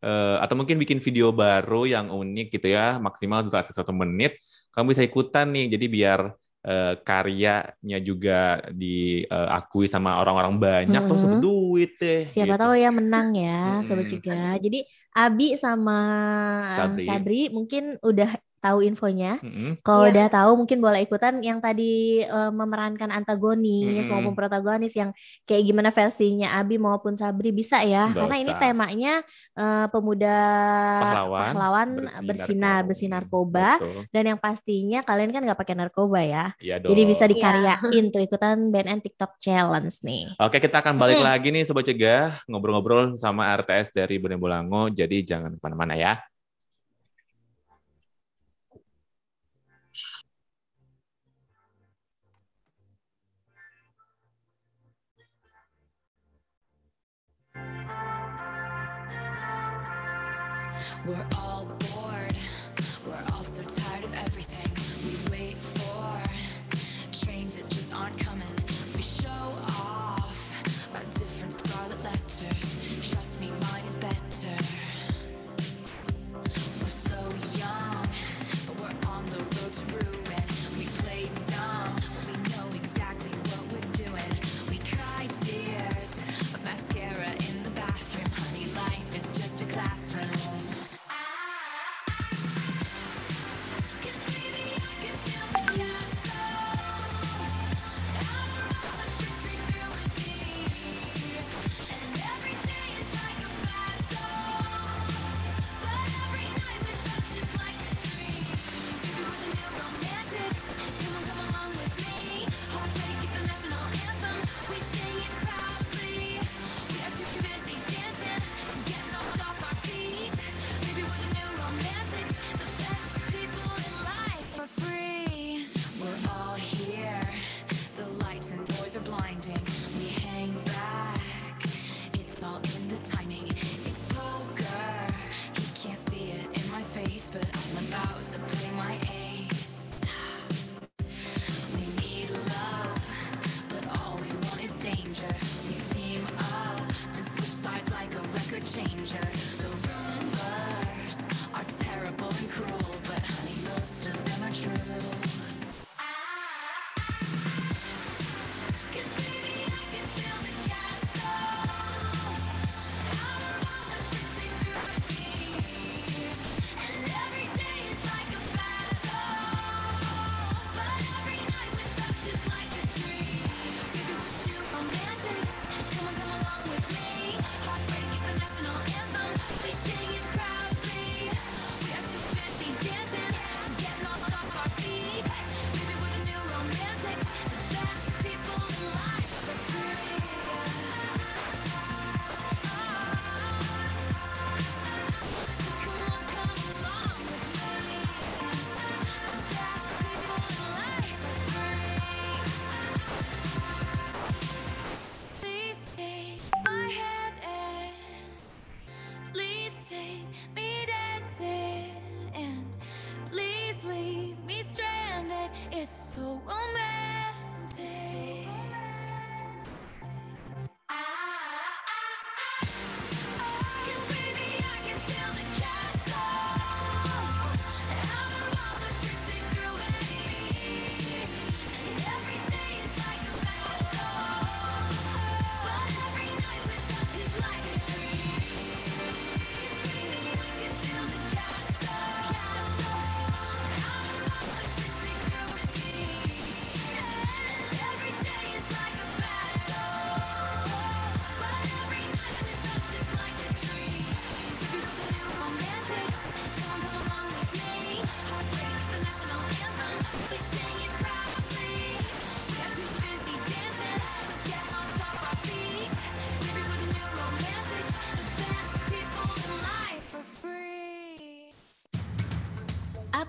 [0.00, 4.40] eh, atau mungkin bikin video baru yang unik gitu ya, maksimal durasi satu menit.
[4.72, 6.20] Kamu bisa ikutan nih, jadi biar
[6.68, 8.32] eh, karyanya juga
[8.80, 11.28] diakui sama orang-orang banyak terus Mm-mm.
[11.28, 12.20] dapat duit deh.
[12.34, 12.60] Siapa gitu.
[12.60, 13.50] tahu ya menang ya,
[13.86, 14.14] sobat Mm-mm.
[14.14, 14.32] juga.
[14.64, 14.76] Jadi
[15.18, 15.92] Abi sama
[16.70, 17.06] eh, Sabri.
[17.06, 18.28] Sabri mungkin udah
[18.64, 19.36] tahu infonya.
[19.44, 19.76] Mm-mm.
[19.84, 20.10] Kalau Iya.
[20.16, 21.84] udah tahu mungkin boleh ikutan yang tadi
[22.24, 24.08] eh, memerankan antagonis Mm-mm.
[24.08, 25.12] maupun protagonis yang
[25.44, 28.08] kayak gimana versinya Abi maupun Sabri bisa ya.
[28.08, 29.12] Nggak Karena ini temanya
[29.60, 30.36] eh, pemuda
[31.04, 31.88] Pahlawan, pahlawan
[32.24, 33.68] bersih bersinar narkoba.
[33.78, 34.00] Betul.
[34.14, 36.44] dan yang pastinya kalian kan nggak pakai narkoba ya.
[36.58, 40.22] Iya Jadi bisa dikaryain tuh ikutan BNN TikTok Challenge nih.
[40.40, 41.26] Oke, kita akan balik Mm.
[41.26, 46.14] lagi nih Sobat Cegah, ngobrol-ngobrol sama RTS dari Bone Bolango, jadi jangan ke mana-mana ya.
[61.06, 61.53] We're all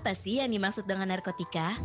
[0.06, 1.82] Apa sih yang dimaksud dengan narkotika?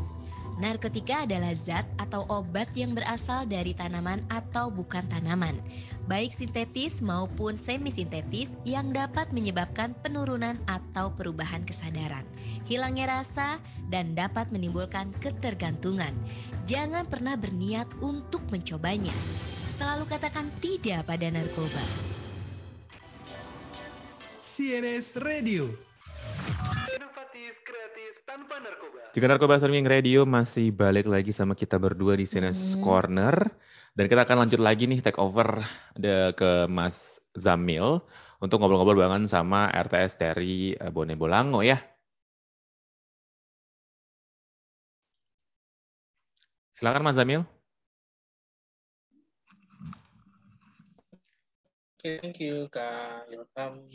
[0.62, 5.58] Narkotika adalah zat atau obat yang berasal dari tanaman atau bukan tanaman,
[6.06, 12.22] baik sintetis maupun semi-sintetis yang dapat menyebabkan penurunan atau perubahan kesadaran,
[12.70, 13.58] hilangnya rasa,
[13.90, 16.14] dan dapat menimbulkan ketergantungan.
[16.70, 19.18] Jangan pernah berniat untuk mencobanya.
[19.82, 21.86] Selalu katakan tidak pada narkoba.
[24.54, 25.74] CNS Radio
[27.32, 28.60] inovatif, kreatif, tanpa
[29.12, 32.84] Jika narkoba streaming radio masih balik lagi sama kita berdua di CNS hmm.
[32.84, 33.36] Corner.
[33.92, 35.68] Dan kita akan lanjut lagi nih take over
[36.00, 36.96] ada ke Mas
[37.36, 38.00] Zamil
[38.40, 41.76] untuk ngobrol-ngobrol banget sama RTS dari eh, Bone Bolango ya.
[46.80, 47.44] Silakan Mas Zamil.
[52.00, 53.92] Thank you Kak Ilham.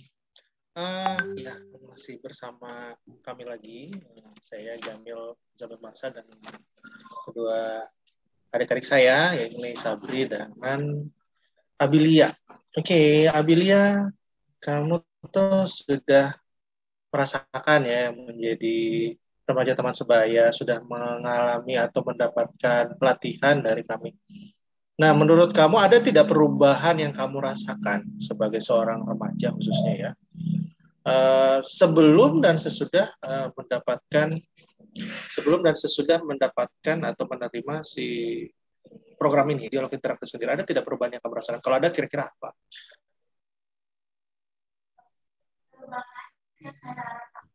[0.77, 1.57] Uh, ya,
[1.89, 2.93] masih bersama
[3.25, 3.97] kami lagi.
[4.45, 6.29] Saya Jamil Jamil Masa dan
[7.25, 7.89] kedua
[8.53, 10.53] adik-adik saya, yaitu Sabri dan
[11.81, 12.37] Abilia.
[12.77, 14.13] Oke, okay, Abilia,
[14.61, 15.01] kamu
[15.33, 16.37] tuh sudah
[17.09, 18.77] merasakan ya menjadi
[19.49, 24.13] remaja teman sebaya, sudah mengalami atau mendapatkan pelatihan dari kami.
[25.01, 30.13] Nah, menurut kamu ada tidak perubahan yang kamu rasakan sebagai seorang remaja khususnya ya?
[31.07, 34.43] Uh, sebelum dan sesudah uh, mendapatkan
[35.31, 38.07] sebelum dan sesudah mendapatkan atau menerima si
[39.15, 40.53] program ini dialog interaktif sendiri.
[40.59, 41.61] Ada tidak perubahan yang kamu rasakan?
[41.63, 42.51] Kalau ada kira-kira apa?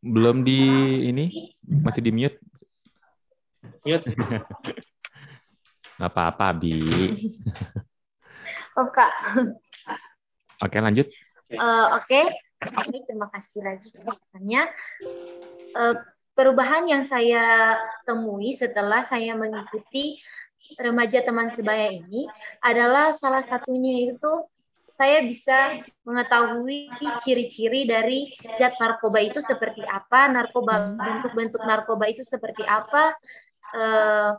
[0.02, 0.62] Belum di
[1.12, 1.54] ini?
[1.68, 2.38] Masih di mute?
[3.86, 4.06] Mute.
[6.02, 6.82] Nggak apa-apa bi.
[8.74, 9.12] Oh kak.
[10.66, 11.06] Oke lanjut.
[11.52, 12.08] Uh, oke.
[12.08, 12.26] okay.
[12.62, 14.64] Oke, terima kasih lagi pertanyaannya.
[15.74, 15.96] Uh,
[16.38, 20.22] perubahan yang saya temui setelah saya mengikuti
[20.78, 22.30] remaja teman sebaya ini
[22.62, 24.46] adalah salah satunya itu
[24.94, 26.94] saya bisa mengetahui
[27.26, 28.30] ciri-ciri dari
[28.62, 33.18] zat narkoba itu seperti apa, narkoba bentuk-bentuk narkoba itu seperti apa,
[33.74, 34.38] uh,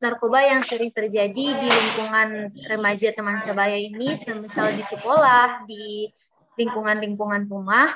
[0.00, 6.08] narkoba yang sering terjadi di lingkungan remaja teman sebaya ini, misal di sekolah, di
[6.56, 7.92] lingkungan-lingkungan rumah,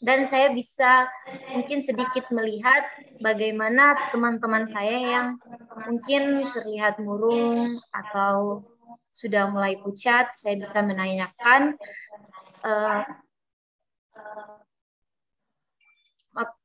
[0.00, 1.06] dan saya bisa
[1.52, 2.88] mungkin sedikit melihat
[3.20, 5.26] bagaimana teman-teman saya yang
[5.84, 8.64] mungkin terlihat murung atau
[9.12, 11.76] sudah mulai pucat, saya bisa menanyakan
[12.64, 13.04] uh,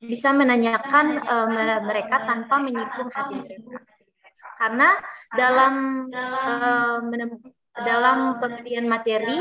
[0.01, 1.47] bisa menanyakan uh,
[1.85, 3.98] mereka tanpa menyinggung hati mereka
[4.59, 4.89] karena
[5.31, 5.73] dalam
[6.11, 6.99] uh,
[7.79, 9.39] dalam pemberian materi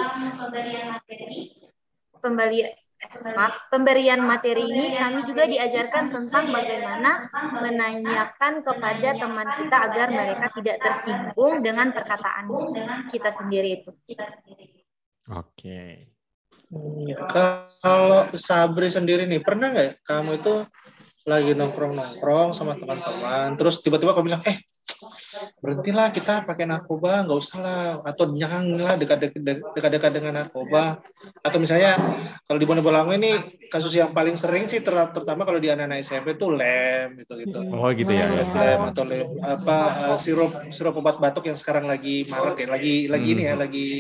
[2.23, 2.71] pemberian
[3.71, 7.31] pemberian materi ini kami juga diajarkan tentang bagaimana
[7.63, 12.47] menanyakan kepada teman kita agar mereka tidak tersinggung dengan perkataan
[13.11, 13.91] kita sendiri itu.
[15.31, 16.11] Oke.
[17.09, 17.17] Ya,
[17.81, 20.55] kalau Sabri sendiri nih, pernah nggak kamu itu
[21.29, 24.59] lagi nongkrong-nongkrong sama teman-teman, terus tiba-tiba kamu bilang, eh
[25.59, 31.03] berhentilah kita pakai narkoba nggak usah lah atau janganlah dekat-dekat dengan narkoba
[31.43, 31.99] atau misalnya
[32.47, 36.41] kalau di Bolango ini kasus yang paling sering sih ter terutama kalau di anak-anak SMP
[36.41, 38.49] tuh lem gitu gitu oh gitu ya, ya.
[38.49, 39.77] lem atau lem apa
[40.15, 43.35] uh, sirup sirup obat batuk yang sekarang lagi marak ya lagi lagi hmm.
[43.37, 43.91] ini ya lagi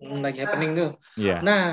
[0.00, 0.90] lagi happening tuh.
[1.20, 1.44] Yeah.
[1.44, 1.64] Nah,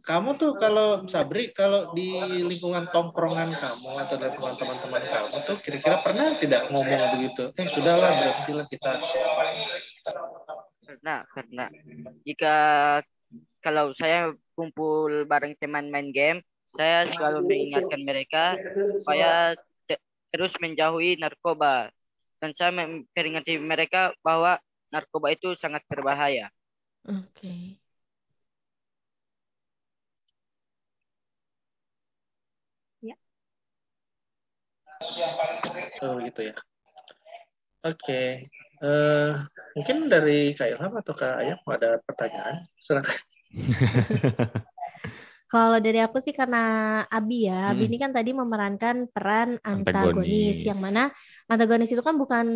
[0.00, 6.00] kamu tuh kalau Sabri, kalau di lingkungan tongkrongan kamu atau dari teman-teman kamu tuh kira-kira
[6.00, 7.52] pernah tidak ngomong begitu?
[7.60, 8.90] Eh, sudahlah, berhentilah kita.
[10.84, 11.68] Pernah, pernah.
[12.24, 12.56] Jika
[13.60, 16.40] kalau saya kumpul bareng teman main game,
[16.72, 18.44] saya selalu mengingatkan mereka
[19.00, 19.52] supaya
[20.32, 21.92] terus menjauhi narkoba.
[22.40, 24.56] Dan saya memperingati mereka bahwa
[24.92, 26.53] narkoba itu sangat berbahaya.
[27.08, 27.80] Oke.
[33.02, 33.16] Ya.
[36.02, 36.54] Oh gitu ya.
[37.84, 38.48] Oke.
[38.80, 39.44] Uh,
[39.76, 42.64] mungkin dari Kak Ilham atau Kak Ayam ada pertanyaan?
[42.80, 43.16] Silakan.
[45.54, 46.58] Kalau dari aku sih karena
[47.06, 47.90] Abi ya, Abi hmm.
[47.94, 51.02] ini kan tadi memerankan peran antagonis, antagonis, yang mana
[51.46, 52.46] antagonis itu kan bukan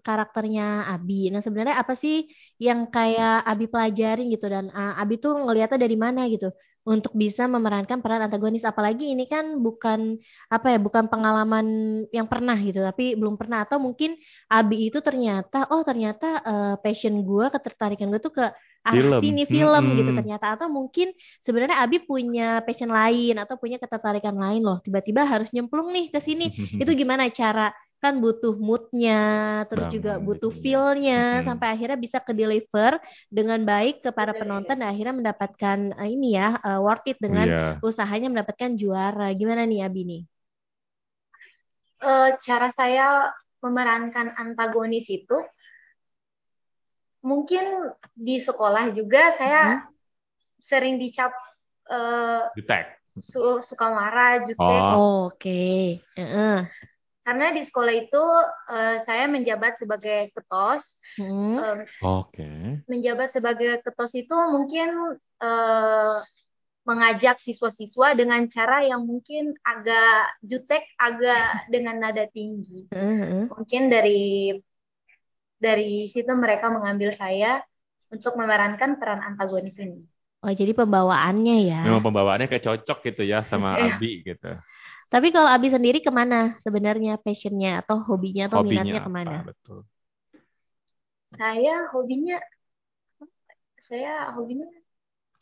[0.00, 1.28] karakternya Abi.
[1.28, 2.24] Nah sebenarnya apa sih
[2.56, 6.48] yang kayak Abi pelajarin gitu dan uh, Abi tuh ngelihatnya dari mana gitu?
[6.86, 11.66] untuk bisa memerankan peran antagonis apalagi ini kan bukan apa ya bukan pengalaman
[12.14, 14.14] yang pernah gitu tapi belum pernah atau mungkin
[14.46, 18.44] Abi itu ternyata oh ternyata uh, passion gue ketertarikan gue tuh ke
[18.86, 19.22] ah Film.
[19.22, 19.98] sini film Mm-mm.
[19.98, 21.06] gitu ternyata atau mungkin
[21.46, 26.18] sebenarnya Abi punya passion lain atau punya ketertarikan lain loh tiba-tiba harus nyemplung nih ke
[26.26, 26.44] sini
[26.80, 27.62] itu gimana cara
[28.02, 29.12] kan butuh moodnya
[29.68, 30.62] terus juga Banget butuh itunya.
[30.62, 31.46] feel-nya Mm-mm.
[31.48, 32.92] sampai akhirnya bisa ke deliver
[33.36, 37.48] dengan baik ke para penonton dan akhirnya mendapatkan eh, ini ya eh, worth it dengan
[37.48, 37.82] Iya.
[37.82, 40.20] usahanya mendapatkan juara gimana nih Abi nih
[42.10, 43.32] Eh, cara saya
[43.64, 45.36] memerankan antagonis itu
[47.26, 49.90] mungkin di sekolah juga saya
[50.70, 51.34] sering dicap
[51.90, 53.02] eh, Detek.
[53.26, 54.82] su- suka marah, jutek.
[54.94, 55.26] Oh.
[55.34, 56.58] oke Heeh.
[57.26, 58.24] Karena di sekolah itu
[58.70, 60.86] eh, saya menjabat sebagai ketos.
[61.18, 61.58] Hmm.
[61.58, 62.86] Eh, Oke.
[62.86, 66.16] menjabat sebagai ketos itu mungkin eh,
[66.86, 72.86] mengajak siswa-siswa dengan cara yang mungkin agak jutek, agak dengan nada tinggi.
[72.94, 73.50] Heeh.
[73.50, 74.54] Mungkin dari
[75.56, 77.64] dari situ mereka mengambil saya
[78.08, 80.04] untuk memerankan peran antagonis ini.
[80.44, 83.96] oh jadi pembawaannya ya Memang pembawaannya kayak cocok gitu ya sama Iya.
[83.96, 84.50] Abi gitu.
[85.08, 89.30] tapi kalau Abi sendiri ke mana sebenarnya passionnya atau hobinya atau minatnya Hobinya ke mana
[89.42, 89.48] apa?
[89.50, 89.78] Betul.
[91.34, 92.38] Saya hobinya
[93.86, 94.66] saya hobinya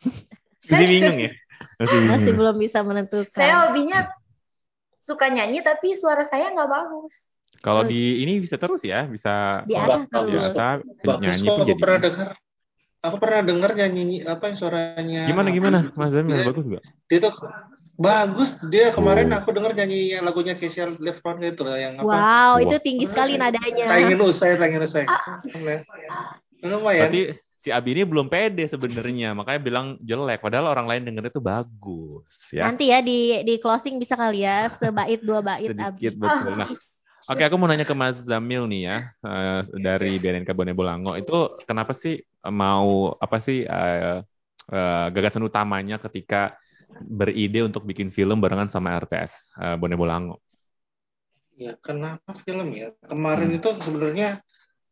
[0.69, 1.31] Masih bingung ya?
[1.77, 2.09] Masih bingung.
[2.13, 3.99] masih belum bisa menentukan saya hobinya
[5.05, 7.13] suka nyanyi tapi suara saya nggak bagus.
[7.65, 10.29] Kalau di ini bisa terus ya, bisa Di kalau atas terus.
[10.29, 10.65] biasa
[11.01, 11.81] Bagus nyanyi kok pun aku jadi.
[11.81, 12.29] pernah dengar.
[13.05, 16.85] Aku pernah dengar nyanyi apa yang suaranya Gimana gimana, Mas Dia- bagus gak?
[17.09, 17.33] Dia tuh
[17.97, 18.51] bagus.
[18.69, 19.37] Dia kemarin Oh.
[19.41, 22.05] aku dengar nyanyi lagunya Keisha Lefron itu loh yang apa?
[22.05, 25.05] wow itu tinggi sekali nadanya Tangin usai, tangin usai.
[25.05, 25.41] Ah.
[26.65, 27.09] Lumayan.
[27.09, 27.21] Berarti
[27.61, 30.41] si Abi ini belum pede sebenarnya, makanya bilang jelek.
[30.41, 32.69] Padahal orang lain denger itu bagus ya.
[32.69, 35.77] Nanti ya di di closing bisa kali ya sebait dua bait Abi.
[35.77, 36.57] Sedikit betul.
[36.57, 36.69] Nah,
[37.31, 38.97] oke aku mau nanya ke Mas Zamil nih ya
[39.27, 41.33] eh, dari BNNK Bone Bolango itu
[41.69, 42.15] kenapa sih
[42.61, 42.89] mau
[43.25, 44.19] apa sih eh,
[44.75, 46.37] eh, gagasan utamanya ketika
[47.19, 50.35] beride untuk bikin film barengan sama RTS eh, Bone Bolango?
[51.55, 52.91] Ya, kenapa film ya?
[53.07, 53.59] Kemarin Hmm.
[53.63, 54.29] itu sebenarnya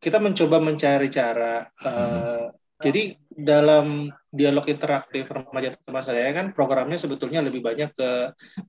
[0.03, 1.67] kita mencoba mencari cara.
[1.83, 2.43] eh,
[2.83, 8.09] Jadi dalam dialog interaktif remaja sama saya kan programnya sebetulnya lebih banyak ke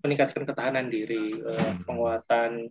[0.07, 2.71] meningkatkan ketahanan diri, eh, penguatan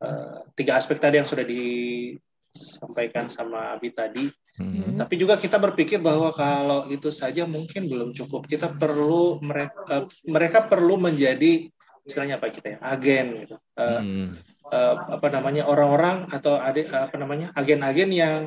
[0.00, 4.28] eh, tiga aspek tadi yang sudah disampaikan sama Abi tadi.
[4.60, 5.00] Hmm.
[5.00, 8.44] Tapi juga kita berpikir bahwa kalau itu saja mungkin belum cukup.
[8.44, 11.70] Kita perlu mereka mereka perlu menjadi
[12.04, 13.56] istilahnya apa kita ya agen gitu.
[13.56, 14.28] Eh, Hmm.
[14.70, 18.42] Eh, apa namanya orang-orang atau adik apa namanya agen-agen yang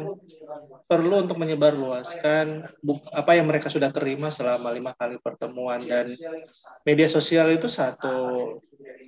[0.87, 2.67] perlu untuk menyebarluaskan
[3.11, 5.83] apa yang mereka sudah terima selama lima kali pertemuan.
[5.83, 6.15] Dan
[6.83, 8.57] media sosial itu satu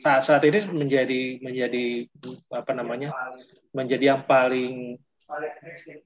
[0.01, 2.07] saat saat ini menjadi menjadi
[2.53, 3.11] apa namanya
[3.75, 4.99] menjadi yang paling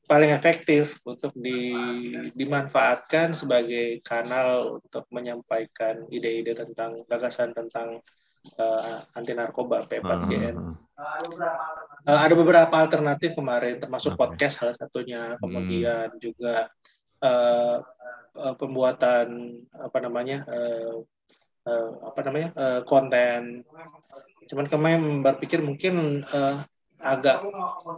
[0.08, 8.00] paling efektif untuk di- dimanfaatkan sebagai kanal untuk menyampaikan ide-ide tentang gagasan tentang
[8.46, 10.56] eh, anti narkoba P4GN.
[11.00, 11.24] Ah,
[12.08, 14.20] Eh, ada beberapa alternatif kemarin, termasuk Oke.
[14.20, 15.40] podcast salah satunya, Hmm.
[15.44, 16.72] kemudian juga
[17.20, 17.78] eh,
[18.40, 19.28] eh, pembuatan
[19.76, 20.96] apa namanya eh,
[21.68, 23.68] eh, apa namanya eh, konten.
[24.48, 26.56] Cuman kemarin berpikir mungkin eh,
[27.00, 27.48] agak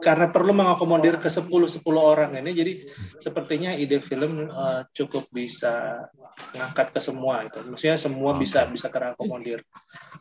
[0.06, 2.74] karena perlu mengakomodir ke 10 10 orang ini, jadi
[3.18, 6.06] sepertinya ide film eh, cukup bisa
[6.54, 7.60] ngangkat ke semua itu.
[7.66, 9.66] Maksudnya semua bisa bisa terakomodir.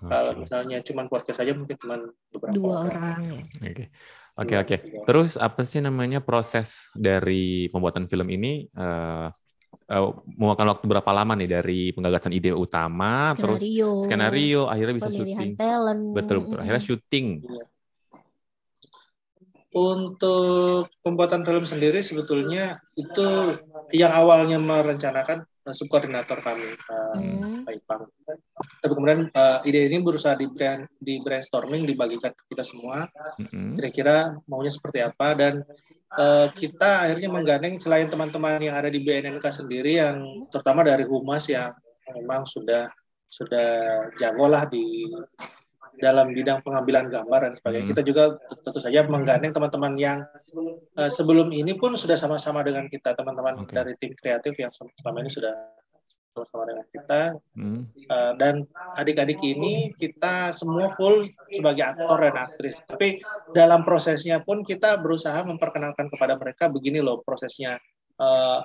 [0.00, 0.48] Kalau Oke.
[0.48, 2.00] misalnya cuman podcast saja mungkin cuma
[2.32, 3.44] beberapa Dua orang.
[3.60, 3.92] Oke.
[4.40, 4.76] Oke, oke.
[5.04, 6.64] Terus apa sih namanya proses
[6.96, 9.28] dari pembuatan film ini eh
[9.90, 14.06] eh, memakan waktu berapa lama nih dari penggagasan ide utama, terus Skenario.
[14.06, 15.50] skenario, akhirnya bisa syuting.
[15.58, 16.02] talent.
[16.14, 16.58] Betul, betul.
[16.62, 17.26] Akhirnya syuting.
[19.70, 23.54] Untuk pembuatan film sendiri sebetulnya itu
[23.94, 27.62] yang awalnya merencanakan uh, subkoordinator kami uh, Hmm.
[27.62, 28.02] Pak Ipang.
[28.80, 33.06] Tapi kemudian uh, ide ini berusaha di, brand, di brainstorming, dibagikan ke kita semua.
[33.36, 33.76] Mm-mm.
[33.76, 35.62] Kira-kira maunya seperti apa dan
[36.16, 41.46] uh, kita akhirnya menggandeng selain teman-teman yang ada di BNNK sendiri yang terutama dari humas
[41.46, 41.74] yang
[42.10, 42.90] memang sudah
[43.30, 43.68] sudah
[44.18, 45.06] jago lah di
[46.00, 47.84] dalam bidang pengambilan gambar dan sebagainya.
[47.86, 47.92] Hmm.
[47.94, 48.24] Kita juga
[48.64, 50.18] tentu saja menggandeng teman-teman yang
[50.96, 53.76] eh, sebelum ini pun sudah sama-sama dengan kita, teman-teman Oke.
[53.76, 55.52] dari tim kreatif yang selama ini sudah
[56.32, 57.22] sama-sama dengan kita.
[57.54, 57.80] Hmm.
[57.94, 58.64] Eh, dan
[58.96, 62.76] adik-adik ini kita semua full sebagai aktor dan aktris.
[62.88, 63.20] Tapi
[63.52, 67.76] dalam prosesnya pun kita berusaha memperkenalkan kepada mereka begini loh prosesnya.
[68.16, 68.60] Eh,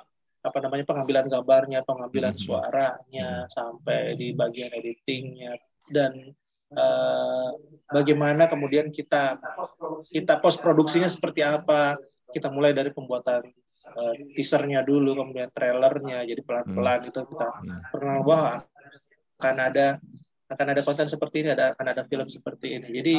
[0.46, 5.58] apa namanya pengambilan gambarnya, pengambilan suaranya sampai di bagian editingnya
[5.90, 6.30] dan
[6.74, 7.50] uh,
[7.90, 9.38] bagaimana kemudian kita
[10.10, 12.00] kita post produksinya seperti apa
[12.34, 13.46] kita mulai dari pembuatan
[13.94, 17.08] uh, teasernya dulu kemudian trailernya jadi pelan-pelan hmm.
[17.12, 17.80] itu kita hmm.
[17.94, 18.58] pernah wah
[19.36, 19.86] akan ada
[20.46, 23.14] akan ada konten seperti ini ada akan ada film seperti ini jadi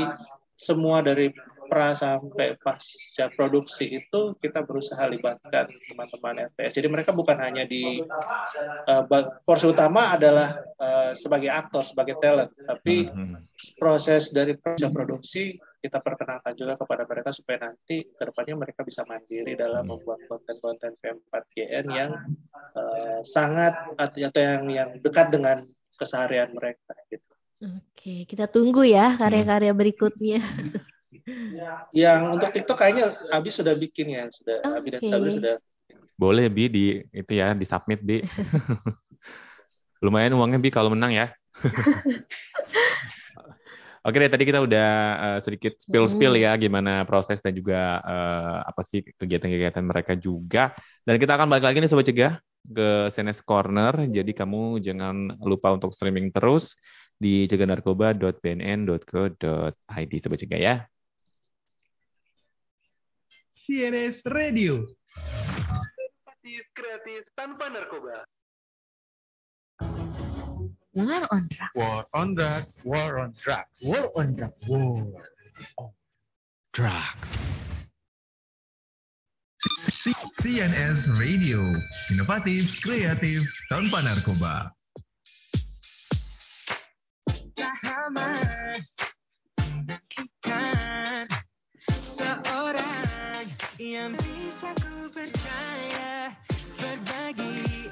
[0.57, 1.29] semua dari
[1.67, 6.79] pra sampai pasca produksi itu kita berusaha libatkan teman-teman FPS.
[6.79, 8.01] Jadi mereka bukan hanya di
[8.87, 9.03] uh,
[9.43, 13.51] porsi utama adalah uh, sebagai aktor, sebagai talent, tapi hmm.
[13.77, 19.05] proses dari pasca produksi kita perkenalkan juga kepada mereka supaya nanti ke depannya mereka bisa
[19.05, 19.91] mandiri dalam hmm.
[19.93, 22.11] membuat konten-konten P4GN yang
[22.73, 25.67] uh, sangat atau yang yang dekat dengan
[25.99, 27.36] keseharian mereka gitu.
[27.57, 30.45] Oke, kita tunggu ya karya-karya berikutnya.
[31.95, 34.77] Yang untuk TikTok kayaknya Abi sudah bikin ya, sudah okay.
[34.77, 35.55] Abi dan Abi sudah.
[36.13, 38.21] Boleh Bi di itu ya di submit Bi.
[40.05, 41.33] Lumayan uangnya Bi kalau menang ya.
[44.07, 44.89] Oke deh, tadi kita udah
[45.19, 50.71] uh, sedikit spill-spill ya gimana proses dan juga uh, apa sih kegiatan-kegiatan mereka juga.
[51.03, 52.39] Dan kita akan balik lagi nih Sobat Cegah
[52.71, 54.07] ke CNS Corner.
[54.07, 56.71] Jadi kamu jangan lupa untuk streaming terus
[57.17, 60.85] di ceganarkoba.bnn.co.id Sobat Cegah ya.
[63.65, 64.85] CNS Radio.
[66.23, 68.23] Kreatif, kreatif tanpa narkoba.
[70.97, 71.69] War on drug.
[71.75, 72.65] War on drug.
[72.87, 73.65] War on drug.
[73.83, 74.53] War on drug.
[74.65, 75.05] War
[75.77, 75.91] on
[76.73, 77.17] drug.
[80.39, 81.59] CNS Radio.
[82.13, 84.71] Inovatif, kreatif, tanpa narkoba.
[88.07, 88.87] Membagikan
[92.15, 96.31] Seorang yang bisa ku percaya
[96.79, 97.91] Berbagi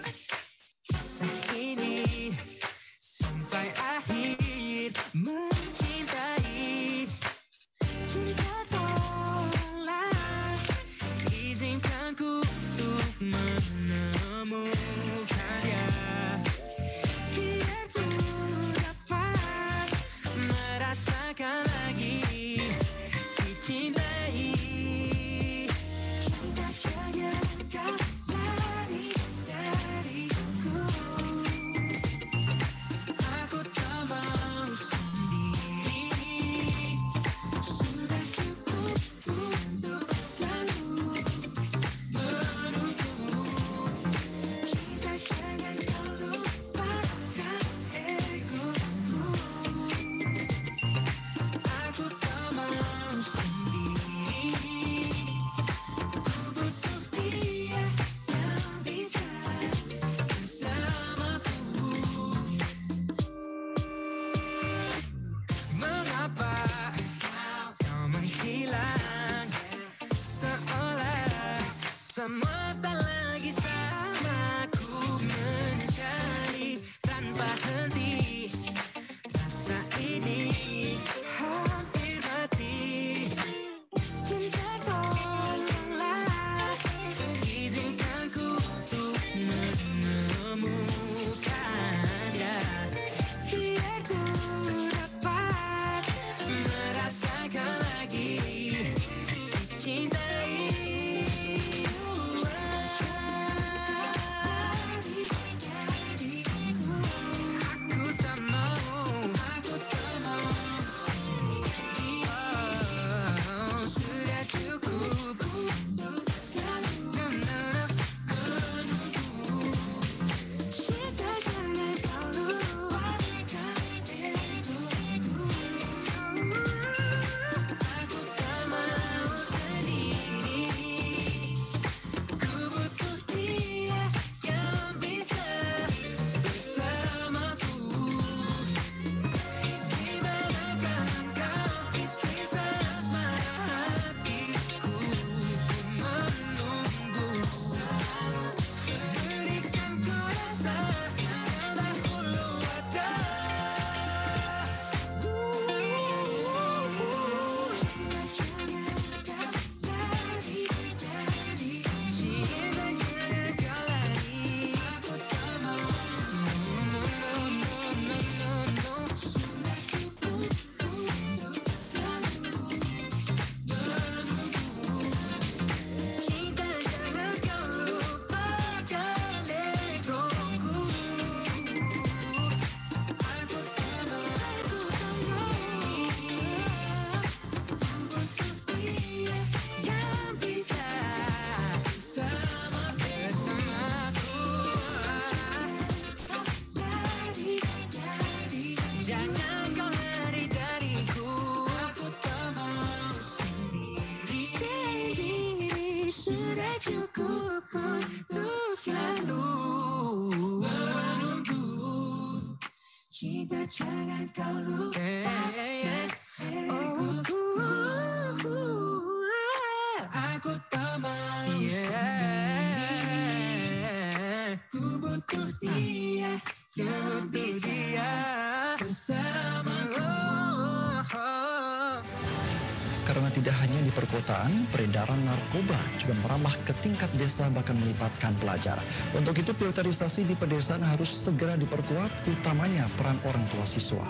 [233.45, 238.81] tidak hanya di perkotaan, peredaran narkoba juga merambah ke tingkat desa bahkan melibatkan pelajar.
[239.13, 244.01] Untuk itu filterisasi di pedesaan harus segera diperkuat, utamanya peran orang tua siswa.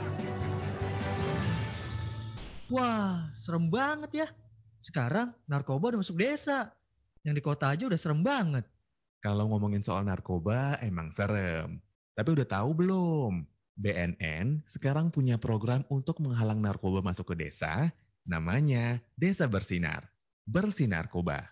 [2.71, 4.27] Wah, serem banget ya.
[4.79, 6.71] Sekarang narkoba udah masuk desa.
[7.27, 8.63] Yang di kota aja udah serem banget.
[9.19, 11.83] Kalau ngomongin soal narkoba, emang serem.
[12.15, 13.43] Tapi udah tahu belum?
[13.75, 17.91] BNN sekarang punya program untuk menghalang narkoba masuk ke desa,
[18.25, 20.09] namanya Desa Bersinar.
[20.45, 21.45] Bersinarkoba.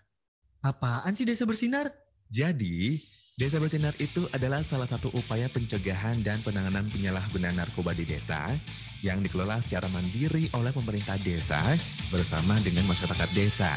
[0.62, 1.92] Apaan sih desa bersinar?
[2.30, 3.02] Jadi,
[3.34, 8.54] Desa Bersinar itu adalah salah satu upaya pencegahan dan penanganan penyalahgunaan narkoba di desa
[9.02, 11.74] yang dikelola secara mandiri oleh pemerintah desa
[12.14, 13.74] bersama dengan masyarakat desa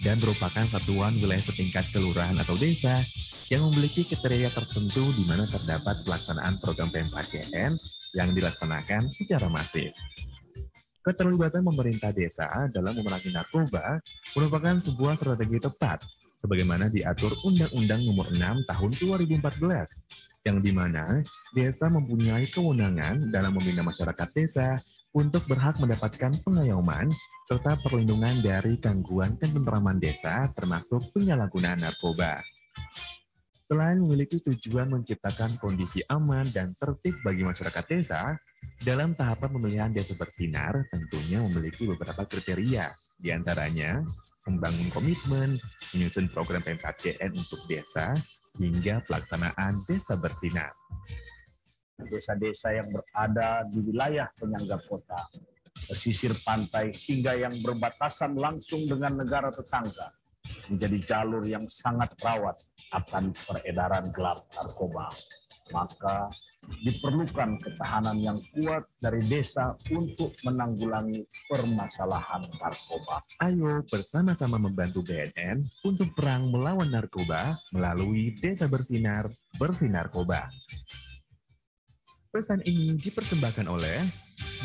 [0.00, 3.04] dan merupakan satuan wilayah setingkat kelurahan atau desa
[3.52, 7.76] yang memiliki kriteria tertentu di mana terdapat pelaksanaan program PMKGN
[8.16, 9.92] yang dilaksanakan secara masif.
[11.04, 14.00] Keterlibatan pemerintah desa dalam memerangi narkoba
[14.32, 16.00] merupakan sebuah strategi tepat
[16.40, 18.90] sebagaimana diatur Undang-Undang Nomor 6 Tahun
[19.28, 21.20] 2014 yang di mana
[21.52, 24.80] desa mempunyai kewenangan dalam membina masyarakat desa
[25.12, 27.12] untuk berhak mendapatkan pengayoman
[27.52, 32.40] serta perlindungan dari gangguan ketentraman desa termasuk penyalahgunaan narkoba.
[33.64, 38.36] Selain memiliki tujuan menciptakan kondisi aman dan tertib bagi masyarakat desa,
[38.84, 44.04] dalam tahapan pemilihan desa bersinar tentunya memiliki beberapa kriteria, di antaranya
[44.44, 45.56] membangun komitmen,
[45.96, 48.12] menyusun program PMKGN untuk desa,
[48.60, 50.76] hingga pelaksanaan desa bersinar.
[52.04, 55.24] Desa-desa yang berada di wilayah penyangga kota,
[55.88, 60.12] pesisir pantai hingga yang berbatasan langsung dengan negara tetangga
[60.68, 62.56] menjadi jalur yang sangat rawat
[62.92, 65.12] akan peredaran gelap narkoba.
[65.72, 66.28] Maka
[66.84, 73.24] diperlukan ketahanan yang kuat dari desa untuk menanggulangi permasalahan narkoba.
[73.40, 80.52] Ayo bersama-sama membantu BNN untuk perang melawan narkoba melalui Desa Bersinar, Bersinarkoba.
[82.28, 84.04] Pesan ini dipersembahkan oleh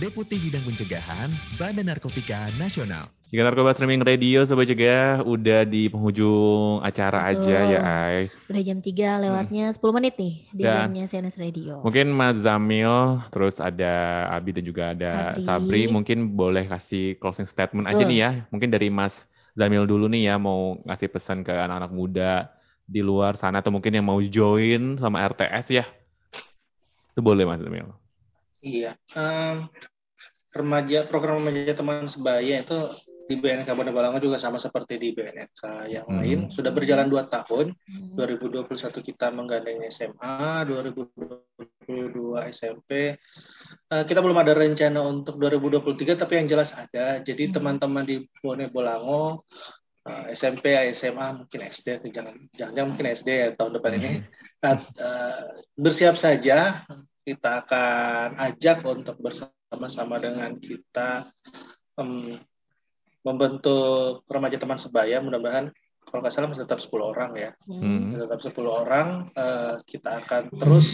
[0.02, 3.19] Deputi Bidang Pencegahan Badan Narkotika Nasional.
[3.30, 7.46] Jika Narkoba Streaming Radio Sobat Cegah udah di penghujung acara Betul.
[7.46, 8.34] aja ya Ay.
[8.50, 11.74] Udah jam 3 lewatnya 10 menit nih di Dan jamnya CNS Radio.
[11.86, 15.46] Mungkin Mas Zamil, terus ada Abi dan juga ada Sabri.
[15.46, 15.82] Sabri.
[15.94, 18.10] Mungkin boleh kasih closing statement aja Betul.
[18.10, 18.32] nih ya.
[18.50, 19.14] Mungkin dari Mas
[19.54, 22.50] Zamil dulu nih ya mau ngasih pesan ke anak-anak muda
[22.90, 25.86] di luar sana atau mungkin yang mau join sama RTS ya.
[27.14, 27.94] Itu boleh Mas Zamil.
[28.66, 28.98] Iya.
[29.14, 29.70] Em,
[30.50, 32.90] remaja program remaja teman sebaya itu
[33.30, 36.18] di BNK Kabupaten Balango juga sama seperti di BNK yang Hmm.
[36.18, 37.78] lain sudah berjalan dua tahun.
[37.78, 38.18] Hmm.
[38.18, 43.22] 2021 kita menggandeng SMA, 2022 SMP.
[43.94, 47.22] Eh, kita belum ada rencana untuk 2023, tapi yang jelas ada.
[47.22, 47.54] Jadi Hmm.
[47.62, 49.46] teman-teman di Bone Bolango,
[50.10, 54.26] eh, SMP, SMA, mungkin SD, jangan, jangan mungkin SD ya tahun depan ini.
[54.66, 55.44] Nah, eh,
[55.78, 56.82] bersiap saja.
[57.22, 61.30] Kita akan ajak untuk bersama-sama dengan kita
[63.24, 65.20] membentuk remaja teman sebaya.
[65.20, 65.72] Mudah-mudahan
[66.10, 68.18] kalau nggak salah masih tetap 10 orang ya Hmm.
[68.18, 70.88] tetap 10 orang eh, kita akan terus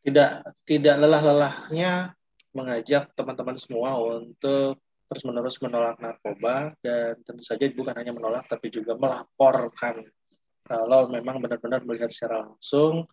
[0.00, 2.16] tidak tidak lelah-lelahnya
[2.56, 4.80] mengajak teman-teman semua untuk
[5.12, 10.08] terus-menerus menolak narkoba dan tentu saja bukan hanya menolak tapi juga melaporkan
[10.64, 13.04] kalau memang benar-benar melihat secara langsung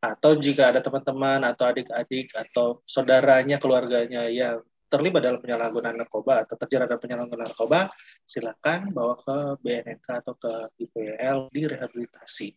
[0.00, 4.60] atau jika ada teman-teman atau adik-adik atau saudaranya keluarganya yang
[4.94, 7.90] terlibat dalam penyalahgunaan narkoba atau terjerat dalam penyalahgunaan narkoba
[8.22, 10.52] silakan bawa ke BNNK atau ke
[10.86, 12.54] IPL direhabilitasi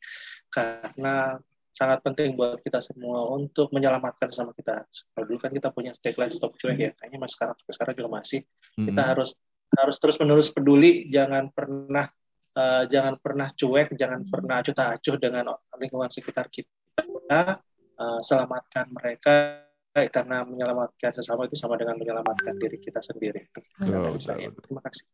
[0.53, 1.41] karena
[1.73, 4.81] sangat penting buat kita semua untuk menyelamatkan sama kita.
[5.13, 8.09] Kalau dulu kan kita punya tagline stop cuek ya, kayaknya mas sekarang sampai sekarang juga
[8.17, 8.41] masih.
[8.73, 9.11] Kita Mm-mm.
[9.13, 9.29] harus
[9.77, 12.09] harus terus menerus peduli, jangan pernah
[12.57, 17.61] eh, jangan pernah cuek, jangan pernah acuh tak acuh dengan lingkungan sekitar kita.
[17.97, 19.65] Eh, selamatkan mereka
[19.97, 23.49] eh, karena menyelamatkan sesama itu sama dengan menyelamatkan diri kita sendiri.
[23.49, 24.21] Betul.
[24.21, 25.05] Terima kasih.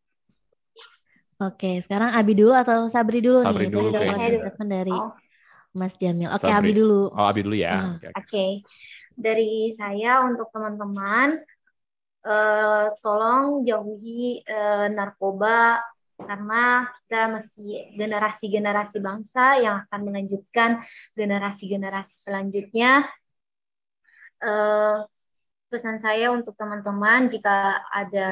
[1.40, 3.74] Oke, sekarang Abi dulu atau Sabri dulu Sabri nih?
[3.74, 5.12] dulu ada statement dari Oh,
[5.76, 6.30] Mas Jamil.
[6.30, 6.56] Oke, Sabri.
[6.56, 7.02] Abi dulu.
[7.12, 7.72] Oh, Abi dulu ya.
[7.72, 7.84] Ah.
[7.96, 8.20] Oke, oke.
[8.20, 8.46] Oke,
[9.16, 11.42] dari saya untuk teman-teman,
[12.24, 15.82] eh, tolong jauhi eh, narkoba
[16.14, 20.80] karena kita masih generasi-generasi bangsa yang akan melanjutkan
[21.18, 23.10] generasi-generasi selanjutnya.
[24.44, 24.98] Eh,
[25.74, 28.30] pesan saya untuk teman-teman jika ada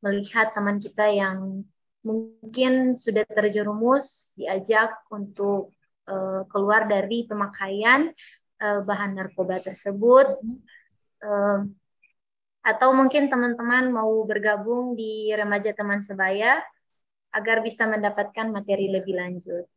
[0.00, 1.60] melihat teman kita yang
[2.04, 5.72] mungkin sudah terjerumus diajak untuk
[6.08, 8.12] uh, keluar dari pemakaian
[8.60, 10.40] uh, bahan narkoba tersebut
[11.24, 11.64] uh,
[12.64, 16.60] atau mungkin teman-teman mau bergabung di remaja teman sebaya
[17.32, 19.68] agar bisa mendapatkan materi lebih lanjut.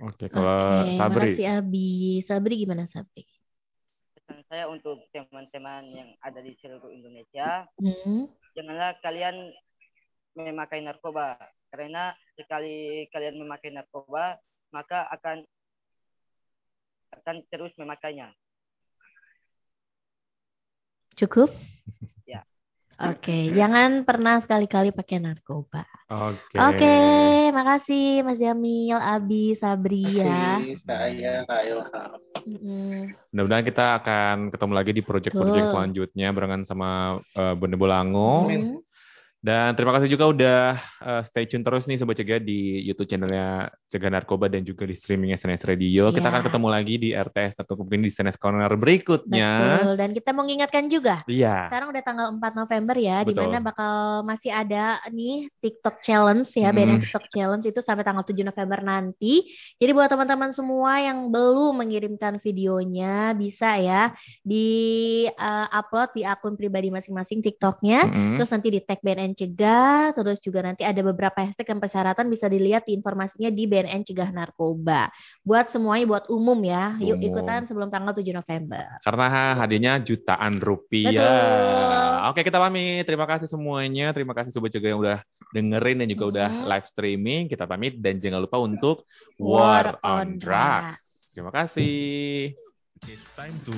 [0.00, 1.32] Oke, kalau okay, Sabri.
[1.34, 1.90] Makasih Abi.
[2.26, 3.39] Sabri gimana Sabri?
[4.50, 8.26] Saya untuk teman-teman yang ada di seluruh Indonesia, hmm.
[8.58, 9.54] janganlah kalian
[10.34, 11.38] memakai narkoba
[11.70, 14.42] karena sekali kalian memakai narkoba
[14.74, 15.46] maka akan
[17.14, 18.34] akan terus memakainya.
[21.14, 21.50] Cukup?
[23.00, 23.42] Oke, okay.
[23.56, 25.88] jangan pernah sekali-kali pakai narkoba.
[26.12, 26.52] Oke.
[26.52, 26.58] Okay.
[26.60, 27.48] Oke, okay.
[27.48, 30.60] makasih Mas Jamil, Abi, Sabri ya.
[30.84, 32.10] saya Kak Ilham.
[33.32, 38.52] Mudah-mudahan kita akan ketemu lagi di proyek-proyek selanjutnya barengan sama uh, Bunda Bolango.
[38.52, 38.84] Mm.
[39.40, 40.62] Dan terima kasih juga udah
[41.00, 44.94] uh, stay tune terus nih Sobat Cegah di YouTube channelnya Cegah Narkoba dan juga di
[44.94, 46.08] streaming SNS Radio.
[46.08, 46.22] Yeah.
[46.22, 49.50] Kita akan ketemu lagi di RTS atau mungkin di SNS Corner berikutnya.
[49.82, 51.26] Betul, dan kita mengingatkan juga.
[51.26, 51.42] Iya.
[51.42, 51.62] Yeah.
[51.66, 56.70] Sekarang udah tanggal 4 November ya, di mana bakal masih ada nih TikTok Challenge ya,
[56.70, 56.76] hmm.
[56.78, 59.42] BNN TikTok Challenge itu sampai tanggal 7 November nanti.
[59.82, 64.14] Jadi buat teman-teman semua yang belum mengirimkan videonya, bisa ya
[64.46, 68.36] di uh, upload di akun pribadi masing-masing TikToknya, hmm.
[68.38, 72.46] terus nanti di tag BNN Cegah, terus juga nanti ada beberapa hashtag yang persyaratan bisa
[72.46, 75.08] dilihat di informasinya di BNN Cegah Narkoba.
[75.46, 77.28] Buat semuanya, buat umum ya, yuk umum.
[77.30, 78.84] ikutan sebelum tanggal 7 November.
[79.04, 79.26] Karena
[79.56, 81.12] hadiahnya jutaan rupiah.
[81.14, 82.10] Betul.
[82.34, 85.18] Oke kita pamit, terima kasih semuanya, terima kasih Sobat Cegah yang udah
[85.54, 86.32] dengerin dan juga hmm.
[86.36, 87.42] udah live streaming.
[87.48, 89.06] Kita pamit dan jangan lupa untuk
[89.40, 91.00] War, War on Drugs.
[91.32, 92.52] Terima kasih.
[93.08, 93.76] It's time to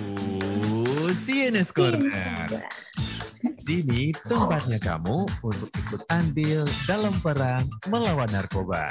[1.22, 2.50] CNS Corner.
[3.62, 8.90] Sini tempatnya kamu untuk ikut andil dalam perang melawan narkoba.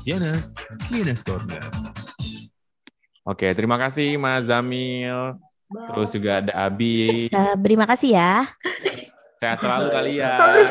[0.00, 0.48] CNS,
[0.88, 1.60] CNS Corner.
[3.28, 5.36] Oke, terima kasih Mas Zamil.
[5.68, 7.28] Terus juga ada Abi.
[7.60, 8.48] Terima kasih ya.
[9.40, 10.64] Sehat selalu kalian.